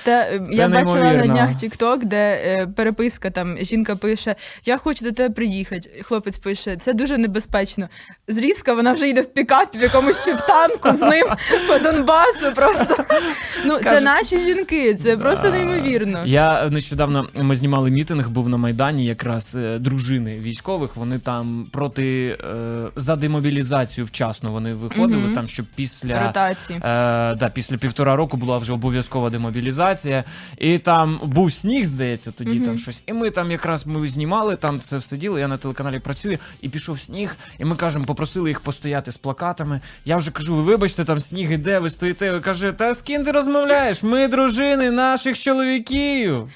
Та 0.05 0.11
е, 0.11 0.41
Це 0.49 0.55
я 0.55 0.69
бачила 0.69 1.13
на 1.13 1.27
днях 1.27 1.49
TikTok, 1.49 2.05
де 2.05 2.17
е, 2.17 2.67
переписка 2.75 3.29
там 3.29 3.57
жінка 3.57 3.95
пише: 3.95 4.35
Я 4.65 4.77
хочу 4.77 5.05
до 5.05 5.11
тебе 5.11 5.33
приїхати. 5.33 5.89
Хлопець 6.03 6.37
пише, 6.37 6.75
це 6.75 6.93
дуже 6.93 7.17
небезпечно. 7.17 7.89
Зрізка, 8.27 8.73
вона 8.73 8.93
вже 8.93 9.09
йде 9.09 9.21
в 9.21 9.33
пікапі 9.33 9.77
в 9.77 9.81
якомусь 9.81 10.25
чептанку 10.25 10.93
з 10.93 11.01
ним 11.01 11.27
по 11.67 11.79
Донбасу. 11.79 12.53
Просто 12.55 12.97
ну 13.65 13.79
це 13.83 14.01
наші 14.01 14.39
жінки, 14.39 14.95
це 14.95 15.17
просто 15.17 15.49
неймовірно. 15.49 16.23
Я 16.25 16.69
нещодавно 16.69 17.27
ми 17.41 17.55
знімали 17.55 17.91
мітинг, 17.91 18.29
був 18.29 18.49
на 18.49 18.57
Майдані 18.57 19.05
якраз 19.05 19.55
е, 19.55 19.79
дружини 19.79 20.39
військових. 20.39 20.95
Вони 20.95 21.19
там 21.19 21.67
проти 21.71 22.27
е, 22.27 22.91
за 22.95 23.15
демобілізацію 23.15 24.05
вчасно 24.05 24.51
вони 24.51 24.73
виходили, 24.73 25.35
там 25.35 25.47
щоб 25.47 25.65
після. 25.75 26.27
Ротації. 26.27 26.79
Е, 26.79 26.81
да, 27.35 27.51
після 27.53 27.77
півтора 27.77 28.15
року 28.15 28.37
була 28.37 28.57
вже 28.57 28.73
обов'язкова 28.73 29.29
демобілізація, 29.29 29.94
і 30.57 30.77
там 30.79 31.19
був 31.23 31.53
сніг, 31.53 31.85
здається, 31.85 32.31
тоді 32.31 32.55
Мгм. 32.55 32.65
там 32.65 32.77
щось. 32.77 33.03
І 33.07 33.13
ми 33.13 33.29
там 33.29 33.51
якраз 33.51 33.87
ми 33.87 34.07
знімали, 34.07 34.55
там 34.55 34.81
це 34.81 34.97
все 34.97 35.17
діло. 35.17 35.39
Я 35.39 35.47
на 35.47 35.57
телеканалі 35.57 35.99
працюю, 35.99 36.37
і 36.61 36.69
пішов 36.69 36.99
сніг. 36.99 37.35
І 37.59 37.65
ми 37.65 37.75
кажемо, 37.75 38.05
попросили 38.05 38.49
їх 38.49 38.59
постояти 38.59 39.11
з 39.11 39.17
плакатами. 39.17 39.81
Я 40.05 40.17
вже 40.17 40.31
кажу: 40.31 40.55
ви 40.55 40.61
вибачте, 40.61 41.05
там 41.05 41.19
сніг 41.19 41.51
іде, 41.51 41.79
ви 41.79 41.89
стоїте. 41.89 42.31
Ви 42.31 42.39
каже, 42.41 42.71
та 42.71 42.93
з 42.93 43.01
ким 43.01 43.23
ти 43.23 43.31
розмовляєш? 43.31 44.03
Ми 44.03 44.27
дружини 44.27 44.91
наших 44.91 45.39
чоловіків. 45.39 46.49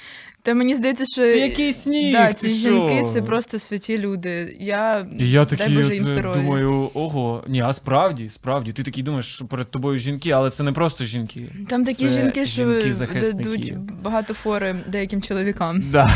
Та 0.49 0.55
мені 0.55 0.75
здається, 0.75 1.03
що 1.05 1.21
Ти 1.21 1.39
який 1.39 1.73
сніг? 1.73 2.13
да, 2.13 2.27
ти 2.27 2.33
ці 2.33 2.49
що? 2.49 2.69
жінки 2.69 3.03
це 3.13 3.21
просто 3.21 3.59
святі 3.59 3.97
люди. 3.97 4.57
Я, 4.59 5.07
І 5.19 5.29
я 5.29 5.45
дай 5.45 5.57
такий 5.57 5.75
Боже 5.75 5.93
їм 5.93 6.03
оце 6.03 6.13
здоров'я. 6.13 6.41
думаю, 6.41 6.89
ого, 6.93 7.43
ні, 7.47 7.61
а 7.61 7.73
справді, 7.73 8.29
справді, 8.29 8.71
ти 8.71 8.83
такий 8.83 9.03
думаєш, 9.03 9.25
що 9.35 9.45
перед 9.45 9.71
тобою 9.71 9.97
жінки, 9.97 10.31
але 10.31 10.49
це 10.49 10.63
не 10.63 10.71
просто 10.71 11.05
жінки. 11.05 11.49
Там 11.69 11.85
такі 11.85 12.07
Це 12.07 12.21
жінки, 12.21 12.45
що 12.45 12.61
жінки-захисники. 12.73 13.43
дадуть 13.43 13.77
багато 14.01 14.33
фори 14.33 14.75
деяким 14.87 15.21
чоловікам. 15.21 15.83
Да. 15.91 16.09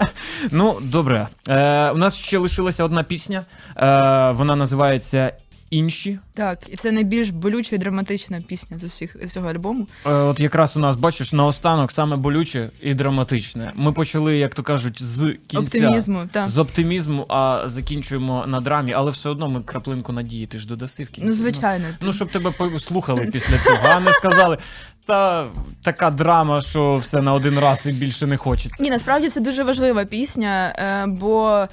ну, 0.50 0.76
добре. 0.82 1.28
Е, 1.48 1.90
у 1.90 1.96
нас 1.96 2.16
ще 2.16 2.38
лишилася 2.38 2.84
одна 2.84 3.02
пісня. 3.02 3.44
Е, 3.76 4.30
вона 4.30 4.56
називається 4.56 5.32
Інші. 5.70 6.18
Так, 6.34 6.58
і 6.68 6.76
це 6.76 6.92
найбільш 6.92 7.28
болюча 7.28 7.76
і 7.76 7.78
драматична 7.78 8.40
пісня 8.40 8.78
з 8.78 8.84
усіх 8.84 9.16
з 9.22 9.32
цього 9.32 9.48
альбому. 9.48 9.86
Е, 10.06 10.10
от 10.12 10.40
якраз 10.40 10.76
у 10.76 10.80
нас, 10.80 10.96
бачиш, 10.96 11.32
наостанок 11.32 11.92
саме 11.92 12.16
болюче 12.16 12.70
і 12.80 12.94
драматичне. 12.94 13.72
Ми 13.74 13.92
почали, 13.92 14.36
як 14.36 14.54
то 14.54 14.62
кажуть, 14.62 15.02
з 15.02 15.36
кінця. 15.46 15.78
Оптимізму. 15.78 16.28
Так. 16.32 16.48
З 16.48 16.58
оптимізму, 16.58 17.26
а 17.28 17.62
закінчуємо 17.64 18.44
на 18.46 18.60
драмі, 18.60 18.92
але 18.92 19.10
все 19.10 19.28
одно 19.28 19.48
ми 19.48 19.62
краплинку 19.62 20.12
надії 20.12 20.46
ти 20.46 20.58
ж 20.58 20.68
додаси 20.68 21.04
в 21.04 21.10
кінці. 21.10 21.28
Ну, 21.28 21.34
звичайно. 21.34 21.84
Ну, 22.00 22.12
щоб 22.12 22.28
тебе 22.28 22.50
послухали 22.50 23.28
після 23.32 23.58
цього, 23.58 23.78
а 23.82 24.00
не 24.00 24.12
сказали, 24.12 24.58
та 25.06 25.46
така 25.82 26.10
драма, 26.10 26.60
що 26.60 26.96
все 26.96 27.22
на 27.22 27.32
один 27.32 27.58
раз 27.58 27.86
і 27.86 27.92
більше 27.92 28.26
не 28.26 28.36
хочеться. 28.36 28.84
Ні, 28.84 28.90
насправді 28.90 29.28
це 29.28 29.40
дуже 29.40 29.62
важлива 29.64 30.04
пісня, 30.04 30.74
е, 30.78 31.06
бо. 31.06 31.66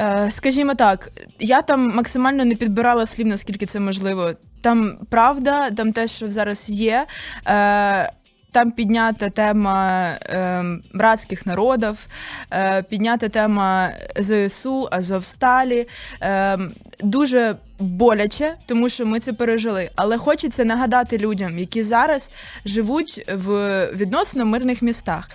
Е, 0.00 0.28
Скажімо 0.30 0.74
так, 0.74 1.10
я 1.40 1.62
там 1.62 1.94
максимально 1.94 2.44
не 2.44 2.54
підбирала 2.54 3.06
слів, 3.06 3.26
наскільки 3.26 3.66
це 3.66 3.80
можливо. 3.80 4.30
Там 4.60 4.98
правда, 5.10 5.70
там 5.70 5.92
те, 5.92 6.06
що 6.08 6.30
зараз 6.30 6.68
є. 6.70 7.06
Е, 7.48 8.12
Там 8.52 8.70
піднята 8.70 9.30
тема 9.30 9.88
е, 10.22 10.64
братських 10.94 11.46
народів, 11.46 12.06
е, 12.52 12.82
піднята 12.82 13.28
тема 13.28 13.90
ЗСУ, 14.20 14.88
Азовсталі. 14.90 15.88
Е, 16.22 16.58
дуже 17.00 17.56
боляче, 17.78 18.54
тому 18.66 18.88
що 18.88 19.06
ми 19.06 19.20
це 19.20 19.32
пережили. 19.32 19.90
Але 19.96 20.18
хочеться 20.18 20.64
нагадати 20.64 21.18
людям, 21.18 21.58
які 21.58 21.82
зараз 21.82 22.30
живуть 22.64 23.24
в 23.34 23.86
відносно 23.94 24.44
мирних 24.44 24.82
містах. 24.82 25.30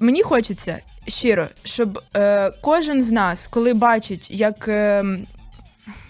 Мені 0.00 0.22
хочеться 0.22 0.78
щиро, 1.08 1.48
щоб 1.64 2.00
е, 2.16 2.50
кожен 2.60 3.02
з 3.02 3.10
нас, 3.10 3.46
коли 3.46 3.74
бачить, 3.74 4.30
як 4.30 4.68
е, 4.68 5.04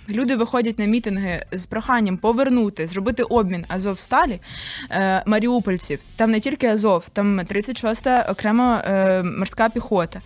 люди 0.09 0.37
виходять 0.37 0.79
на 0.79 0.85
мітинги 0.85 1.45
з 1.53 1.67
проханням 1.67 2.17
повернути, 2.17 2.87
зробити 2.87 3.23
обмін 3.23 3.65
Азовсталі, 3.69 4.41
е, 4.91 5.23
маріупольців, 5.27 5.99
там 6.17 6.31
не 6.31 6.41
тільки 6.41 6.67
Азов, 6.67 7.05
там 7.13 7.41
36-та 7.41 8.27
окрема 8.31 8.83
е, 8.87 9.23
морська 9.23 9.69
піхота, 9.69 10.21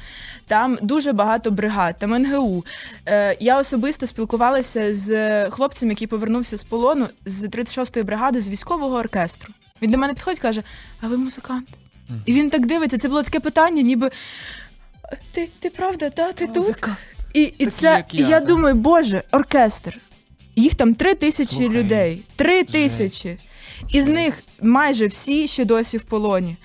там 0.46 0.78
дуже 0.82 1.12
багато 1.12 1.50
бригад, 1.50 1.96
там 1.98 2.10
НГУ. 2.10 2.64
Е, 3.06 3.36
я 3.40 3.58
особисто 3.58 4.06
спілкувалася 4.06 4.94
з 4.94 5.50
хлопцем, 5.50 5.90
який 5.90 6.06
повернувся 6.06 6.56
з 6.56 6.62
полону 6.62 7.08
з 7.26 7.44
36-ї 7.44 8.04
бригади 8.04 8.40
з 8.40 8.48
військового 8.48 8.96
оркестру. 8.96 9.52
Він 9.82 9.90
до 9.90 9.98
мене 9.98 10.14
підходить 10.14 10.38
і 10.38 10.42
каже: 10.42 10.62
А 11.00 11.08
ви 11.08 11.16
музикант? 11.16 11.68
І 12.26 12.32
він 12.32 12.50
так 12.50 12.66
дивиться. 12.66 12.98
Це 12.98 13.08
було 13.08 13.22
таке 13.22 13.40
питання, 13.40 13.82
ніби 13.82 14.10
ти, 15.32 15.48
ти 15.60 15.70
правда, 15.70 16.10
та, 16.10 16.32
ти 16.32 16.46
тут? 16.46 16.86
І, 17.34 17.42
і 17.42 17.50
Такі, 17.50 17.70
це 17.70 17.86
як 17.86 18.14
і 18.14 18.16
я, 18.16 18.28
я 18.28 18.40
та. 18.40 18.46
думаю, 18.46 18.74
боже, 18.74 19.22
оркестр. 19.32 19.98
Їх 20.56 20.74
там 20.74 20.94
три 20.94 21.14
тисячі 21.14 21.56
Слухай, 21.56 21.68
людей. 21.68 22.22
Три 22.36 22.64
тисячі. 22.64 23.36
Із 23.88 24.06
Жесть. 24.06 24.08
них 24.08 24.38
майже 24.62 25.06
всі 25.06 25.48
ще 25.48 25.64
досі 25.64 25.98
в 25.98 26.02
полоні. 26.02 26.56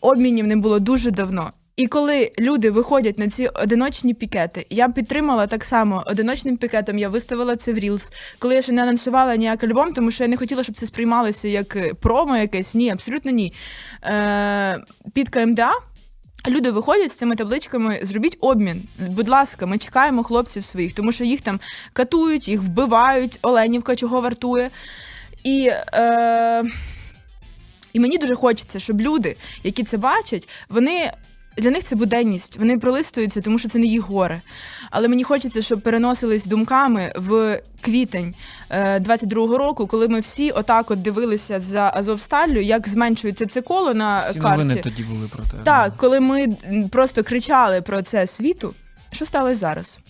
Обмінів 0.00 0.46
не 0.46 0.56
було 0.56 0.78
дуже 0.78 1.10
давно. 1.10 1.50
І 1.76 1.86
коли 1.86 2.30
люди 2.38 2.70
виходять 2.70 3.18
на 3.18 3.28
ці 3.28 3.46
одиночні 3.46 4.14
пікети, 4.14 4.66
я 4.70 4.88
підтримала 4.88 5.46
так 5.46 5.64
само 5.64 6.04
одиночним 6.06 6.56
пікетом. 6.56 6.98
Я 6.98 7.08
виставила 7.08 7.56
це 7.56 7.72
в 7.72 7.76
Reels, 7.76 8.12
коли 8.38 8.54
я 8.54 8.62
ще 8.62 8.72
не 8.72 8.82
анонсувала 8.82 9.36
ніяк 9.36 9.64
альбом, 9.64 9.92
тому 9.92 10.10
що 10.10 10.24
я 10.24 10.28
не 10.28 10.36
хотіла, 10.36 10.62
щоб 10.62 10.78
це 10.78 10.86
сприймалося 10.86 11.48
як 11.48 11.76
е, 11.76 11.94
промо 11.94 12.36
якесь. 12.36 12.74
Ні, 12.74 12.90
абсолютно 12.90 13.30
ні. 13.30 13.52
Е, 14.04 14.80
під 15.14 15.28
КМДА 15.28 15.72
Люди 16.48 16.70
виходять 16.70 17.12
з 17.12 17.14
цими 17.14 17.36
табличками, 17.36 18.00
зробіть 18.02 18.38
обмін. 18.40 18.82
Будь 18.98 19.28
ласка, 19.28 19.66
ми 19.66 19.78
чекаємо 19.78 20.22
хлопців 20.22 20.64
своїх, 20.64 20.92
тому 20.92 21.12
що 21.12 21.24
їх 21.24 21.40
там 21.40 21.60
катують, 21.92 22.48
їх 22.48 22.60
вбивають, 22.60 23.38
Оленівка 23.42 23.96
чого 23.96 24.20
вартує. 24.20 24.70
І, 25.44 25.70
е, 25.94 26.64
і 27.92 28.00
мені 28.00 28.18
дуже 28.18 28.34
хочеться, 28.34 28.78
щоб 28.78 29.00
люди, 29.00 29.36
які 29.64 29.84
це 29.84 29.96
бачать, 29.96 30.48
вони. 30.68 31.12
Для 31.56 31.70
них 31.70 31.84
це 31.84 31.96
буденність, 31.96 32.56
вони 32.58 32.78
пролистуються, 32.78 33.40
тому 33.40 33.58
що 33.58 33.68
це 33.68 33.78
не 33.78 33.86
їх 33.86 34.02
горе. 34.02 34.42
Але 34.90 35.08
мені 35.08 35.24
хочеться, 35.24 35.62
щоб 35.62 35.80
переносились 35.80 36.46
думками 36.46 37.12
в 37.16 37.60
квітень 37.80 38.34
е, 38.70 38.98
22-го 38.98 39.58
року, 39.58 39.86
коли 39.86 40.08
ми 40.08 40.20
всі 40.20 40.50
отак 40.50 40.90
от 40.90 41.02
дивилися 41.02 41.60
за 41.60 41.90
Азовсталлю, 41.94 42.60
як 42.60 42.88
зменшується 42.88 43.46
це 43.46 43.60
коло 43.60 43.94
на 43.94 44.18
Всі 44.18 44.38
карті. 44.38 44.48
новини 44.62 44.80
тоді 44.82 45.02
були 45.02 45.28
про 45.28 45.44
те. 45.44 45.56
Так, 45.64 45.96
коли 45.96 46.20
ми 46.20 46.48
просто 46.90 47.22
кричали 47.22 47.82
про 47.82 48.02
це 48.02 48.26
світу, 48.26 48.74
що 49.12 49.26
сталося 49.26 49.54
зараз? 49.54 50.00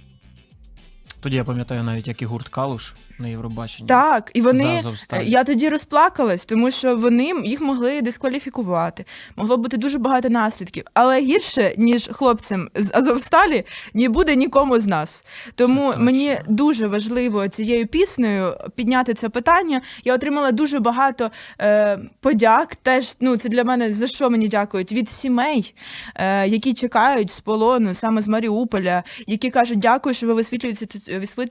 Тоді 1.21 1.37
я 1.37 1.45
пам'ятаю 1.45 1.83
навіть, 1.83 2.09
як 2.09 2.23
і 2.23 2.25
гурт 2.25 2.49
Калуш 2.49 2.95
на 3.23 3.29
Євробаченні. 3.29 3.89
Так, 3.89 4.31
і 4.35 4.41
вони 4.41 4.83
я 5.23 5.45
тоді 5.45 5.69
розплакалась, 5.69 6.45
тому 6.45 6.71
що 6.71 6.97
вони 6.97 7.33
їх 7.45 7.61
могли 7.61 8.03
дискваліфікувати. 8.03 9.05
Могло 9.37 9.57
бути 9.57 9.77
дуже 9.77 9.99
багато 9.99 10.29
наслідків, 10.29 10.85
але 10.95 11.21
гірше 11.21 11.75
ніж 11.79 12.11
хлопцям 12.13 12.69
з 12.75 12.91
Азовсталі 12.95 13.65
не 13.95 14.09
буде 14.09 14.37
нікому 14.37 14.81
з 14.81 14.87
нас. 14.87 15.25
Тому 15.55 15.95
мені 15.99 16.39
дуже 16.49 16.87
важливо 16.87 17.49
цією 17.49 17.87
піснею 17.87 18.57
підняти 18.75 19.15
це 19.15 19.29
питання. 19.29 19.81
Я 20.05 20.15
отримала 20.15 20.53
дуже 20.53 20.79
багато 20.79 21.31
е, 21.61 21.99
подяк. 22.21 22.77
Теж 22.77 23.17
ну 23.21 23.37
це 23.37 23.49
для 23.49 23.65
мене 23.65 23.95
за 23.95 24.07
що 24.07 24.31
мені 24.31 24.49
дякують 24.49 24.93
від 24.93 25.09
сімей, 25.09 25.75
е, 26.15 26.49
які 26.49 26.75
чекають 26.75 27.31
з 27.31 27.41
полону, 27.41 27.95
саме 27.95 28.23
з 28.23 28.29
Маріуполя, 28.29 29.03
які 29.27 29.51
кажуть, 29.51 29.79
дякую, 29.79 30.15
що 30.15 30.27
ви 30.27 30.35
висвітлюєте 30.35 30.87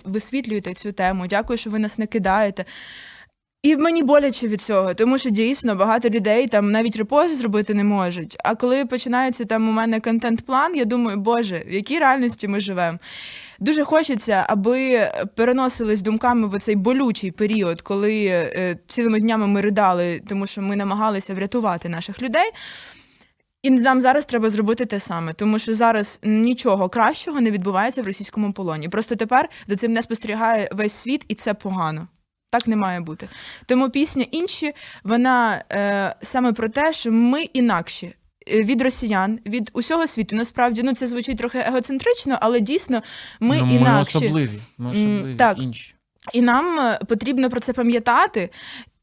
висвітлюєте 0.06 0.74
цю 0.74 0.92
тему. 0.92 1.26
Дякую, 1.30 1.58
що 1.62 1.70
ви 1.70 1.80
нас 1.80 1.98
не 1.98 2.08
кидаєте. 2.08 2.66
І 3.64 3.76
мені 3.76 4.04
боляче 4.04 4.48
від 4.48 4.62
цього, 4.62 4.94
тому 4.94 5.18
що 5.18 5.30
дійсно 5.30 5.76
багато 5.76 6.10
людей 6.10 6.48
там 6.48 6.72
навіть 6.72 6.96
репост 6.96 7.38
зробити 7.38 7.74
не 7.74 7.84
можуть. 7.84 8.38
А 8.44 8.56
коли 8.56 8.86
починається 8.86 9.46
там 9.46 9.70
у 9.70 9.72
мене 9.72 10.00
контент-план, 10.00 10.76
я 10.76 10.86
думаю, 10.86 11.18
боже, 11.18 11.64
в 11.68 11.74
якій 11.74 12.00
реальності 12.00 12.48
ми 12.48 12.60
живемо. 12.60 12.98
Дуже 13.60 13.84
хочеться, 13.84 14.46
аби 14.50 15.10
переносились 15.36 16.02
думками 16.02 16.48
в 16.48 16.60
цей 16.60 16.76
болючий 16.76 17.32
період, 17.32 17.82
коли 17.82 18.26
е, 18.26 18.78
цілими 18.88 19.20
днями 19.20 19.48
ми 19.48 19.62
ридали, 19.62 20.22
тому 20.30 20.48
що 20.48 20.62
ми 20.62 20.76
намагалися 20.76 21.34
врятувати 21.34 21.90
наших 21.90 22.22
людей. 22.22 22.52
І 23.64 23.70
нам 23.70 24.02
зараз 24.02 24.26
треба 24.26 24.50
зробити 24.50 24.86
те 24.86 25.00
саме, 25.00 25.34
тому 25.34 25.60
що 25.60 25.74
зараз 25.74 26.20
нічого 26.24 26.90
кращого 26.90 27.42
не 27.42 27.52
відбувається 27.52 28.02
в 28.02 28.06
російському 28.06 28.54
полоні. 28.54 28.90
Просто 28.90 29.16
тепер 29.16 29.50
за 29.68 29.76
цим 29.76 29.94
не 29.94 30.02
спостерігає 30.02 30.70
весь 30.72 30.94
світ, 30.94 31.26
і 31.28 31.36
це 31.36 31.54
погано. 31.54 32.08
Так 32.52 32.68
не 32.68 32.76
має 32.76 33.00
бути. 33.00 33.30
Тому 33.66 33.90
пісня 33.90 34.26
інші, 34.32 34.74
вона 35.04 35.64
е, 35.72 36.16
саме 36.22 36.54
про 36.54 36.70
те, 36.70 36.94
що 36.94 37.12
ми 37.12 37.42
інакші. 37.42 38.14
е, 38.52 38.64
Від 38.64 38.82
росіян, 38.82 39.40
від 39.46 39.72
усього 39.74 40.08
світу. 40.08 40.36
Насправді, 40.36 40.84
ну 40.84 40.94
це 40.94 41.08
звучить 41.08 41.38
трохи 41.38 41.60
егоцентрично, 41.60 42.38
але 42.42 42.60
дійсно 42.60 43.02
ми 43.40 43.58
ну, 43.58 43.76
інакші. 43.76 44.18
Ми 44.20 44.26
особливі. 44.26 44.60
Ми 44.78 44.90
особливі 44.90 45.36
так. 45.36 45.58
інші. 45.60 45.96
І 46.34 46.42
нам 46.42 46.80
е, 46.80 47.00
потрібно 47.08 47.50
про 47.50 47.60
це 47.60 47.74
пам'ятати 47.74 48.50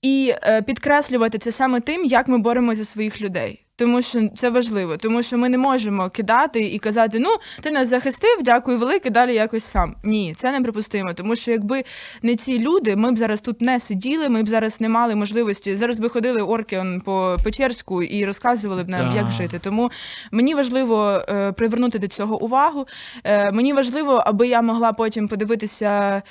і 0.03 0.35
е, 0.43 0.63
підкреслювати 0.63 1.39
це 1.39 1.53
саме 1.53 1.81
тим, 1.81 2.05
як 2.05 2.29
ми 2.29 2.39
боремося 2.39 2.79
за 2.79 2.85
своїх 2.85 3.21
людей. 3.21 3.65
Тому 3.79 4.03
що 4.03 4.29
це 4.37 4.51
важливо, 4.51 4.97
тому 4.97 5.23
що 5.23 5.39
ми 5.39 5.49
не 5.49 5.59
можемо 5.59 6.11
кидати 6.11 6.61
і 6.61 6.79
казати: 6.79 7.19
ну 7.19 7.31
ти 7.63 7.71
нас 7.71 7.89
захистив, 7.89 8.43
дякую 8.43 8.79
велике, 8.79 9.11
далі 9.11 9.35
якось 9.35 9.65
сам. 9.65 9.95
Ні, 10.05 10.35
це 10.37 10.53
неприпустимо. 10.53 11.15
Тому 11.15 11.37
що 11.37 11.51
якби 11.51 11.85
не 12.23 12.37
ці 12.37 12.59
люди, 12.59 12.97
ми 12.97 13.13
б 13.13 13.19
зараз 13.19 13.41
тут 13.41 13.61
не 13.61 13.81
сиділи, 13.81 14.29
ми 14.29 14.43
б 14.43 14.49
зараз 14.49 14.81
не 14.81 14.89
мали 14.89 15.15
можливості. 15.15 15.77
Зараз 15.77 15.99
би 15.99 16.09
ходили 16.09 16.43
орки 16.43 16.79
он, 16.79 17.01
по 17.01 17.37
Печерську 17.45 18.03
і 18.03 18.25
розказували 18.25 18.85
б 18.85 18.89
нам, 18.89 19.11
Да. 19.11 19.17
як 19.17 19.31
жити. 19.31 19.59
Тому 19.59 19.91
мені 20.33 20.55
важливо 20.55 21.23
е, 21.29 21.53
привернути 21.53 21.99
до 21.99 22.09
цього 22.09 22.43
увагу. 22.43 22.87
Е, 23.25 23.53
мені 23.53 23.73
важливо, 23.73 24.23
аби 24.27 24.49
я 24.49 24.63
могла 24.63 24.93
потім 24.93 25.29
подивитися 25.29 26.23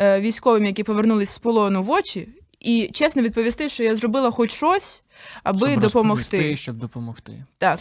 е, 0.00 0.20
військовим, 0.20 0.66
які 0.66 0.82
повернулись 0.82 1.30
з 1.30 1.38
полону 1.38 1.82
в 1.82 1.90
очі, 1.90 2.28
і 2.60 2.90
чесно 2.92 3.22
відповісти, 3.22 3.68
що 3.68 3.84
я 3.84 3.96
зробила 3.96 4.30
хоч 4.30 4.52
щось, 4.52 5.02
аби 5.42 5.70
щоб 5.70 5.80
допомогти. 5.80 6.56
щоб 6.56 6.76
допомогти. 6.76 7.44
Так, 7.58 7.80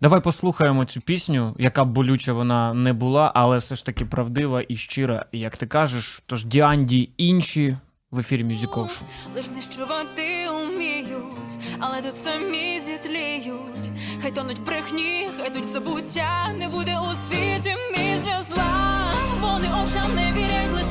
Давай 0.00 0.20
послухаємо 0.20 0.84
цю 0.84 1.00
пісню, 1.00 1.54
яка 1.58 1.84
б 1.84 1.88
болюча 1.92 2.32
вона 2.32 2.74
не 2.74 2.92
була, 2.92 3.32
але 3.34 3.58
все 3.58 3.74
ж 3.74 3.86
таки 3.86 4.04
правдива 4.04 4.62
і 4.68 4.76
щира, 4.76 5.26
як 5.32 5.56
ти 5.56 5.66
кажеш. 5.66 6.22
Тож 6.26 6.44
Діанді 6.44 7.10
інші 7.16 7.76
в 8.10 8.18
ефірі 8.18 8.44
Ocean. 8.44 9.02
Лиш 9.36 9.44
знищувати 9.44 10.48
уміють, 10.48 11.56
але 11.78 12.02
тут 12.02 12.16
самі 12.16 12.80
зітліють. 12.80 13.90
Хай 14.22 14.30
тонуть 14.32 14.62
брехні, 14.64 15.28
хай 15.38 15.62
в 15.62 15.68
забуття, 15.68 16.52
не 16.58 16.68
буде 16.68 16.98
у 16.98 17.16
світі 17.16 17.74
місця 17.90 18.42
зла. 18.42 19.12
Вони 19.40 19.68
очам 19.68 20.14
не 20.14 20.32
вірять 20.32 20.83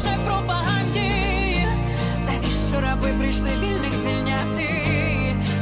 Раби 2.94 3.14
прийшли 3.20 3.50
вільних 3.50 3.94
звільняти? 3.94 4.68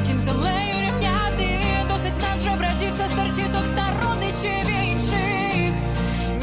Тім 0.05 0.19
землею 0.19 0.73
рівняти, 0.87 1.59
досить 1.89 2.15
з 2.15 2.21
нас 2.21 2.37
вже 2.39 2.55
братів, 2.55 2.93
сестер, 2.93 3.33
тіток 3.35 3.65
та 3.75 3.87
родичів 4.01 4.69
інших. 4.83 5.73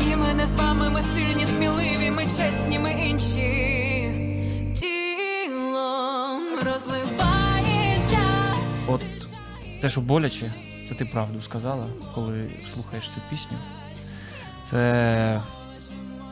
Ні, 0.01 0.16
ми 0.16 0.35
не 0.35 0.46
з 0.46 0.55
вами, 0.55 0.90
ми 0.90 1.03
сильні, 1.03 1.46
сміливі, 1.46 2.11
ми 2.11 2.22
чесні, 2.22 2.79
ми 2.79 2.92
інші. 2.92 3.40
Тілом 4.81 6.42
розливається. 6.64 8.18
От 8.87 9.01
те, 9.81 9.90
що 9.90 10.01
боляче, 10.01 10.53
це 10.88 10.94
ти 10.94 11.05
правду 11.05 11.42
сказала, 11.42 11.87
коли 12.14 12.51
слухаєш 12.74 13.09
цю 13.09 13.20
пісню. 13.31 13.59
Це 14.64 15.42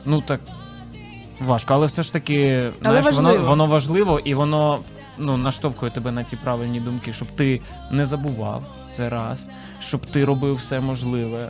ну 0.05 0.21
так 0.21 0.41
важко, 1.41 1.75
але 1.75 1.87
все 1.87 2.03
ж 2.03 2.13
таки, 2.13 2.71
знаєш, 2.81 3.13
воно, 3.13 3.39
воно 3.39 3.67
важливо 3.67 4.21
і 4.25 4.35
воно 4.35 4.79
ну, 5.19 5.37
наштовхує 5.37 5.93
тебе 5.93 6.13
на 6.13 6.25
ці 6.25 6.37
правильні 6.37 6.81
думки, 6.81 7.13
щоб 7.13 7.29
ти 7.29 7.61
не 7.91 8.07
забував 8.07 8.63
це 8.91 9.09
раз, 9.09 9.49
щоб 9.81 10.07
ти 10.07 10.25
робив 10.25 10.55
все 10.55 10.81
можливе. 10.81 11.49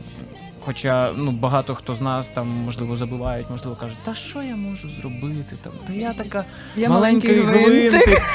Хоча 0.66 1.12
ну 1.16 1.30
багато 1.30 1.74
хто 1.74 1.94
з 1.94 2.00
нас 2.00 2.28
там 2.28 2.48
можливо 2.48 2.96
забувають, 2.96 3.46
можливо 3.50 3.76
кажуть, 3.76 3.98
та 4.02 4.14
що 4.14 4.42
я 4.42 4.56
можу 4.56 4.88
зробити 4.88 5.56
там? 5.62 5.72
Та 5.86 5.92
я 5.92 6.12
така 6.12 6.44
я 6.76 6.88
маленький 6.88 7.40
гвинтик. 7.40 8.22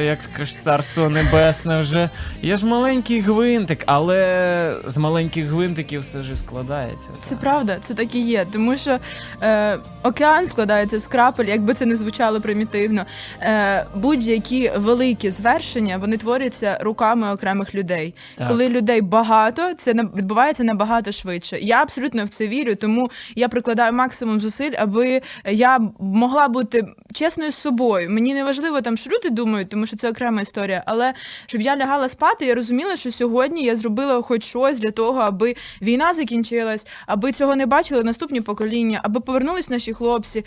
Як 0.00 0.18
ти 0.18 0.28
кажеш, 0.36 0.56
царство 0.56 1.08
небесне 1.08 1.80
вже. 1.80 2.10
Я 2.42 2.56
ж 2.56 2.66
маленький 2.66 3.20
гвинтик, 3.20 3.82
але 3.86 4.76
з 4.86 4.96
маленьких 4.96 5.46
гвинтиків 5.46 6.00
все 6.00 6.22
ж 6.22 6.36
складається. 6.36 7.10
Це 7.20 7.30
так. 7.30 7.38
правда, 7.38 7.78
це 7.82 7.94
так 7.94 8.14
і 8.14 8.20
є. 8.20 8.46
Тому 8.52 8.76
що 8.76 8.98
е, 9.42 9.78
океан 10.02 10.46
складається 10.46 10.98
з 10.98 11.06
крапель, 11.06 11.44
якби 11.44 11.74
це 11.74 11.86
не 11.86 11.96
звучало 11.96 12.40
примітивно. 12.40 13.04
Е, 13.40 13.86
будь-які 13.94 14.72
великі 14.76 15.30
звершення 15.30 15.96
вони 15.96 16.16
творяться 16.16 16.78
руками 16.80 17.32
окремих 17.32 17.74
людей. 17.74 18.14
Так. 18.36 18.48
Коли 18.48 18.68
людей 18.68 19.00
багато, 19.00 19.74
це 19.74 19.92
відбувається 19.92 20.64
набагато 20.64 21.12
швидше. 21.12 21.58
Я 21.72 21.82
абсолютно 21.82 22.24
в 22.24 22.28
це 22.28 22.48
вірю, 22.48 22.74
тому 22.74 23.10
я 23.34 23.48
прикладаю 23.48 23.92
максимум 23.92 24.40
зусиль, 24.40 24.72
аби 24.78 25.22
я 25.44 25.80
могла 25.98 26.48
бути 26.48 26.84
чесною 27.12 27.50
з 27.50 27.54
собою. 27.54 28.10
Мені 28.10 28.34
не 28.34 28.44
важливо 28.44 28.80
там, 28.80 28.96
що 28.96 29.10
люди 29.10 29.30
думають, 29.30 29.68
тому 29.68 29.86
що 29.86 29.96
це 29.96 30.10
окрема 30.10 30.40
історія. 30.40 30.82
Але 30.86 31.14
щоб 31.46 31.60
я 31.60 31.76
лягала 31.76 32.08
спати, 32.08 32.46
я 32.46 32.54
розуміла, 32.54 32.96
що 32.96 33.12
сьогодні 33.12 33.64
я 33.64 33.76
зробила 33.76 34.22
хоч 34.22 34.44
щось 34.44 34.80
для 34.80 34.90
того, 34.90 35.20
аби 35.20 35.54
війна 35.82 36.14
закінчилась, 36.14 36.86
аби 37.06 37.32
цього 37.32 37.56
не 37.56 37.66
бачили 37.66 38.04
наступні 38.04 38.40
покоління, 38.40 39.00
аби 39.02 39.20
повернулись 39.20 39.70
наші 39.70 39.92
хлопці. 39.92 40.44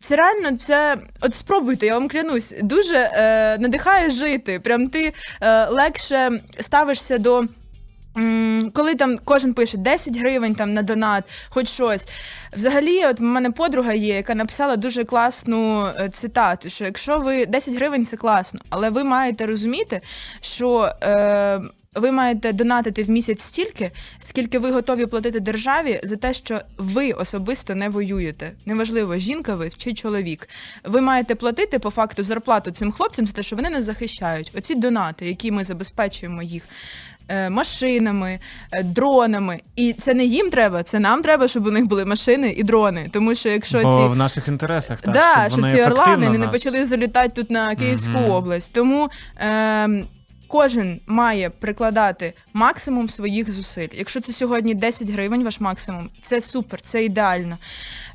Це 0.00 0.16
реально 0.16 0.56
це 0.56 0.96
от 1.20 1.34
спробуйте, 1.34 1.86
я 1.86 1.98
вам 1.98 2.08
клянусь, 2.08 2.54
дуже 2.62 2.96
е, 2.96 3.58
надихає 3.58 4.10
жити. 4.10 4.60
Прям 4.60 4.88
ти 4.88 5.12
е, 5.40 5.66
легше 5.66 6.40
ставишся 6.60 7.18
до. 7.18 7.44
Коли 8.74 8.94
там 8.94 9.18
кожен 9.24 9.54
пише 9.54 9.76
10 9.76 10.16
гривень 10.16 10.54
там 10.54 10.72
на 10.72 10.82
донат, 10.82 11.24
хоч 11.48 11.68
щось. 11.68 12.08
Взагалі, 12.52 13.06
от 13.06 13.20
в 13.20 13.22
мене 13.22 13.50
подруга 13.50 13.92
є, 13.92 14.14
яка 14.16 14.34
написала 14.34 14.76
дуже 14.76 15.04
класну 15.04 15.86
е, 15.86 16.08
цитату: 16.08 16.68
що 16.68 16.84
якщо 16.84 17.18
ви 17.18 17.46
10 17.46 17.74
гривень 17.74 18.06
це 18.06 18.16
класно, 18.16 18.60
але 18.70 18.90
ви 18.90 19.04
маєте 19.04 19.46
розуміти, 19.46 20.00
що 20.40 20.92
е, 21.02 21.60
ви 21.94 22.10
маєте 22.10 22.52
донатити 22.52 23.02
в 23.02 23.10
місяць 23.10 23.42
стільки, 23.42 23.90
скільки 24.18 24.58
ви 24.58 24.70
готові 24.70 25.06
платити 25.06 25.40
державі 25.40 26.00
за 26.02 26.16
те, 26.16 26.34
що 26.34 26.60
ви 26.78 27.12
особисто 27.12 27.74
не 27.74 27.88
воюєте. 27.88 28.52
Неважливо, 28.66 29.16
жінка 29.16 29.54
ви 29.54 29.70
чи 29.70 29.94
чоловік. 29.94 30.48
Ви 30.84 31.00
маєте 31.00 31.34
платити 31.34 31.78
по 31.78 31.90
факту 31.90 32.22
зарплату 32.22 32.70
цим 32.70 32.92
хлопцям 32.92 33.26
за 33.26 33.32
те, 33.32 33.42
що 33.42 33.56
вони 33.56 33.70
нас 33.70 33.84
захищають. 33.84 34.52
Оці 34.54 34.74
донати, 34.74 35.26
які 35.26 35.50
ми 35.50 35.64
забезпечуємо 35.64 36.42
їх. 36.42 36.62
Е, 37.28 37.50
Машинами, 37.50 38.38
е, 38.72 38.82
дронами, 38.82 39.60
і 39.76 39.92
це 39.92 40.14
не 40.14 40.24
їм 40.24 40.50
треба, 40.50 40.82
це 40.82 40.98
нам 40.98 41.22
треба, 41.22 41.48
щоб 41.48 41.66
у 41.66 41.70
них 41.70 41.86
були 41.86 42.04
машини 42.04 42.54
і 42.56 42.62
дрони. 42.62 43.08
Тому 43.12 43.34
що 43.34 43.48
якщо 43.48 43.82
Бо 43.82 43.96
ці 43.96 44.12
в 44.12 44.16
наших 44.16 44.48
інтересах, 44.48 45.00
так, 45.00 45.14
да, 45.14 45.32
щоб 45.34 45.48
щоб 45.48 45.60
вони 45.60 45.74
ці 45.74 45.82
орлани 45.82 46.30
не 46.30 46.38
нас... 46.38 46.50
почали 46.50 46.84
залітати 46.84 47.28
тут 47.28 47.50
на 47.50 47.74
Київську 47.74 48.10
Мгм. 48.10 48.30
область. 48.30 48.70
Тому 48.72 49.10
е, 49.38 50.04
кожен 50.52 51.00
має 51.06 51.50
прикладати 51.50 52.32
максимум 52.52 53.08
своїх 53.08 53.50
зусиль. 53.50 53.88
Якщо 53.92 54.20
це 54.20 54.32
сьогодні 54.32 54.74
10 54.74 55.10
гривень, 55.10 55.44
ваш 55.44 55.60
максимум, 55.60 56.10
це 56.22 56.40
супер, 56.40 56.80
це 56.80 57.04
ідеально. 57.04 57.58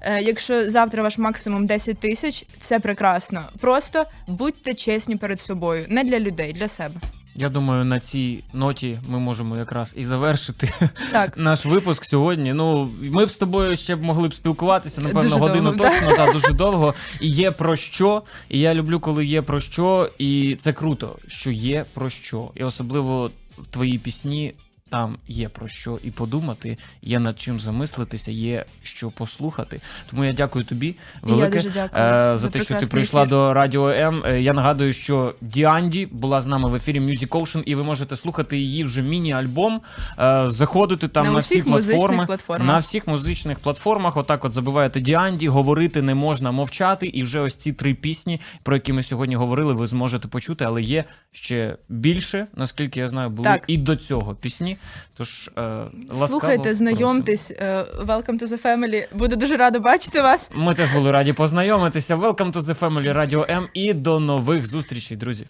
Е, 0.02 0.22
якщо 0.22 0.70
завтра 0.70 1.04
ваш 1.04 1.18
максимум 1.18 1.66
10 1.66 2.00
тисяч, 2.00 2.46
це 2.60 2.80
прекрасно. 2.80 3.44
Просто 3.60 4.06
будьте 4.28 4.74
чесні 4.74 5.16
перед 5.16 5.42
собою, 5.42 5.86
не 5.90 6.04
для 6.04 6.20
людей, 6.20 6.54
для 6.54 6.68
себе. 6.68 6.96
Я 7.40 7.50
думаю, 7.50 7.86
на 7.86 8.00
цій 8.00 8.44
ноті 8.54 9.00
ми 9.10 9.20
можемо 9.20 9.58
якраз 9.58 9.94
і 9.98 10.06
завершити 10.06 10.74
Так. 11.12 11.38
наш 11.38 11.66
випуск 11.66 12.06
сьогодні. 12.06 12.54
Ну, 12.54 12.90
ми 13.02 13.26
б 13.26 13.30
з 13.30 13.36
тобою 13.38 13.78
ще 13.78 13.96
б 13.96 14.04
могли 14.04 14.28
б 14.28 14.34
спілкуватися, 14.34 15.02
напевно, 15.02 15.24
Дуже 15.24 15.36
годину 15.36 15.72
довго, 15.72 15.94
точно, 15.94 16.16
та 16.16 16.34
дуже 16.34 16.54
довго. 16.54 16.94
І 17.22 17.30
є 17.30 17.52
про 17.52 17.76
що. 17.76 18.24
І 18.50 18.60
я 18.60 18.74
люблю, 18.74 19.00
коли 19.00 19.26
є 19.26 19.42
про 19.42 19.60
що, 19.60 20.10
і 20.18 20.58
це 20.60 20.74
круто, 20.74 21.16
що 21.28 21.52
є 21.52 21.86
про 21.94 22.10
що. 22.10 22.52
І 22.56 22.64
особливо 22.64 23.32
в 23.58 23.66
твоїй 23.68 23.98
пісні. 23.98 24.54
Там 24.90 25.18
є 25.28 25.50
про 25.50 25.68
що 25.68 26.00
і 26.04 26.12
подумати, 26.12 26.78
є 27.02 27.20
над 27.20 27.40
чим 27.40 27.60
замислитися, 27.60 28.32
є 28.32 28.66
що 28.84 29.10
послухати. 29.12 29.82
Тому 30.10 30.26
я 30.26 30.34
дякую 30.34 30.66
тобі 30.66 30.96
велике 31.22 31.62
дякую 31.62 32.06
е, 32.06 32.38
за 32.38 32.38
за 32.38 32.50
те, 32.50 32.60
що 32.64 32.76
ти 32.76 32.86
прийшла 32.86 33.22
ефір. 33.22 33.30
до 33.30 33.54
Радіо 33.54 33.90
М. 33.90 34.24
Е, 34.26 34.42
Я 34.42 34.54
нагадую, 34.54 34.94
що 34.94 35.34
Діанді 35.42 36.06
була 36.06 36.42
з 36.42 36.46
нами 36.48 36.70
в 36.70 36.76
ефірі 36.76 37.00
Music 37.00 37.28
Ocean, 37.28 37.64
і 37.66 37.76
ви 37.76 37.84
можете 37.84 38.16
слухати 38.16 38.58
її 38.58 38.84
вже 38.84 39.02
міні-альбом. 39.02 39.82
Е, 40.20 40.44
Заходити 40.50 41.08
там 41.08 41.26
На 41.26 41.32
на, 41.32 41.38
усіх 41.40 41.62
всі 41.62 41.70
музичних 41.70 41.98
платформи. 41.98 42.26
платформах. 42.26 42.68
На 42.68 42.78
всіх 42.78 43.08
музичних 43.08 43.60
платформах. 43.60 44.18
Отак, 44.18 44.46
от 44.46 44.54
забиваєте 44.54 45.00
Діанді, 45.00 45.48
говорити 45.48 46.02
не 46.02 46.16
можна 46.16 46.52
мовчати. 46.52 47.06
І 47.08 47.24
вже 47.24 47.40
ось 47.40 47.56
ці 47.56 47.74
три 47.74 47.94
пісні, 47.94 48.42
про 48.64 48.76
які 48.76 48.94
ми 48.94 49.04
сьогодні 49.04 49.36
говорили, 49.36 49.74
ви 49.74 49.88
зможете 49.88 50.28
почути, 50.28 50.66
але 50.66 50.82
є 50.82 51.04
ще 51.32 51.78
більше, 51.90 52.48
наскільки 52.56 53.00
я 53.00 53.08
знаю, 53.10 53.30
були 53.30 53.50
Так. 53.50 53.64
і 53.68 53.78
до 53.78 53.96
цього 53.96 54.36
пісні. 54.36 54.77
Тож 55.18 55.48
е, 55.58 55.62
ласкаво 56.10 56.28
Слухайте, 56.28 56.74
знайомтесь. 56.74 57.52
е, 57.52 57.86
Welcome 58.00 58.40
to 58.42 58.48
the 58.48 58.62
family. 58.62 59.04
Буду 59.18 59.36
дуже 59.36 59.58
рада 59.58 59.80
бачити 59.80 60.22
вас. 60.22 60.52
Ми 60.56 60.74
теж 60.74 60.92
були 60.92 61.12
раді 61.12 61.34
познайомитися. 61.34 62.16
Welcome 62.16 62.52
to 62.52 62.60
the 62.62 62.80
Family 62.80 63.14
Radio 63.18 63.52
M 63.58 63.68
і 63.74 63.94
до 63.94 64.20
нових 64.20 64.66
зустрічей, 64.66 65.18
друзі. 65.18 65.46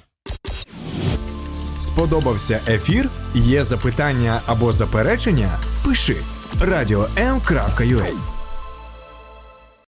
Сподобався 1.81 2.59
ефір? 2.67 3.09
Є 3.35 3.63
запитання 3.63 4.41
або 4.45 4.71
заперечення? 4.73 5.49
Пиши 5.85 6.15
радіом.ua 6.61 8.36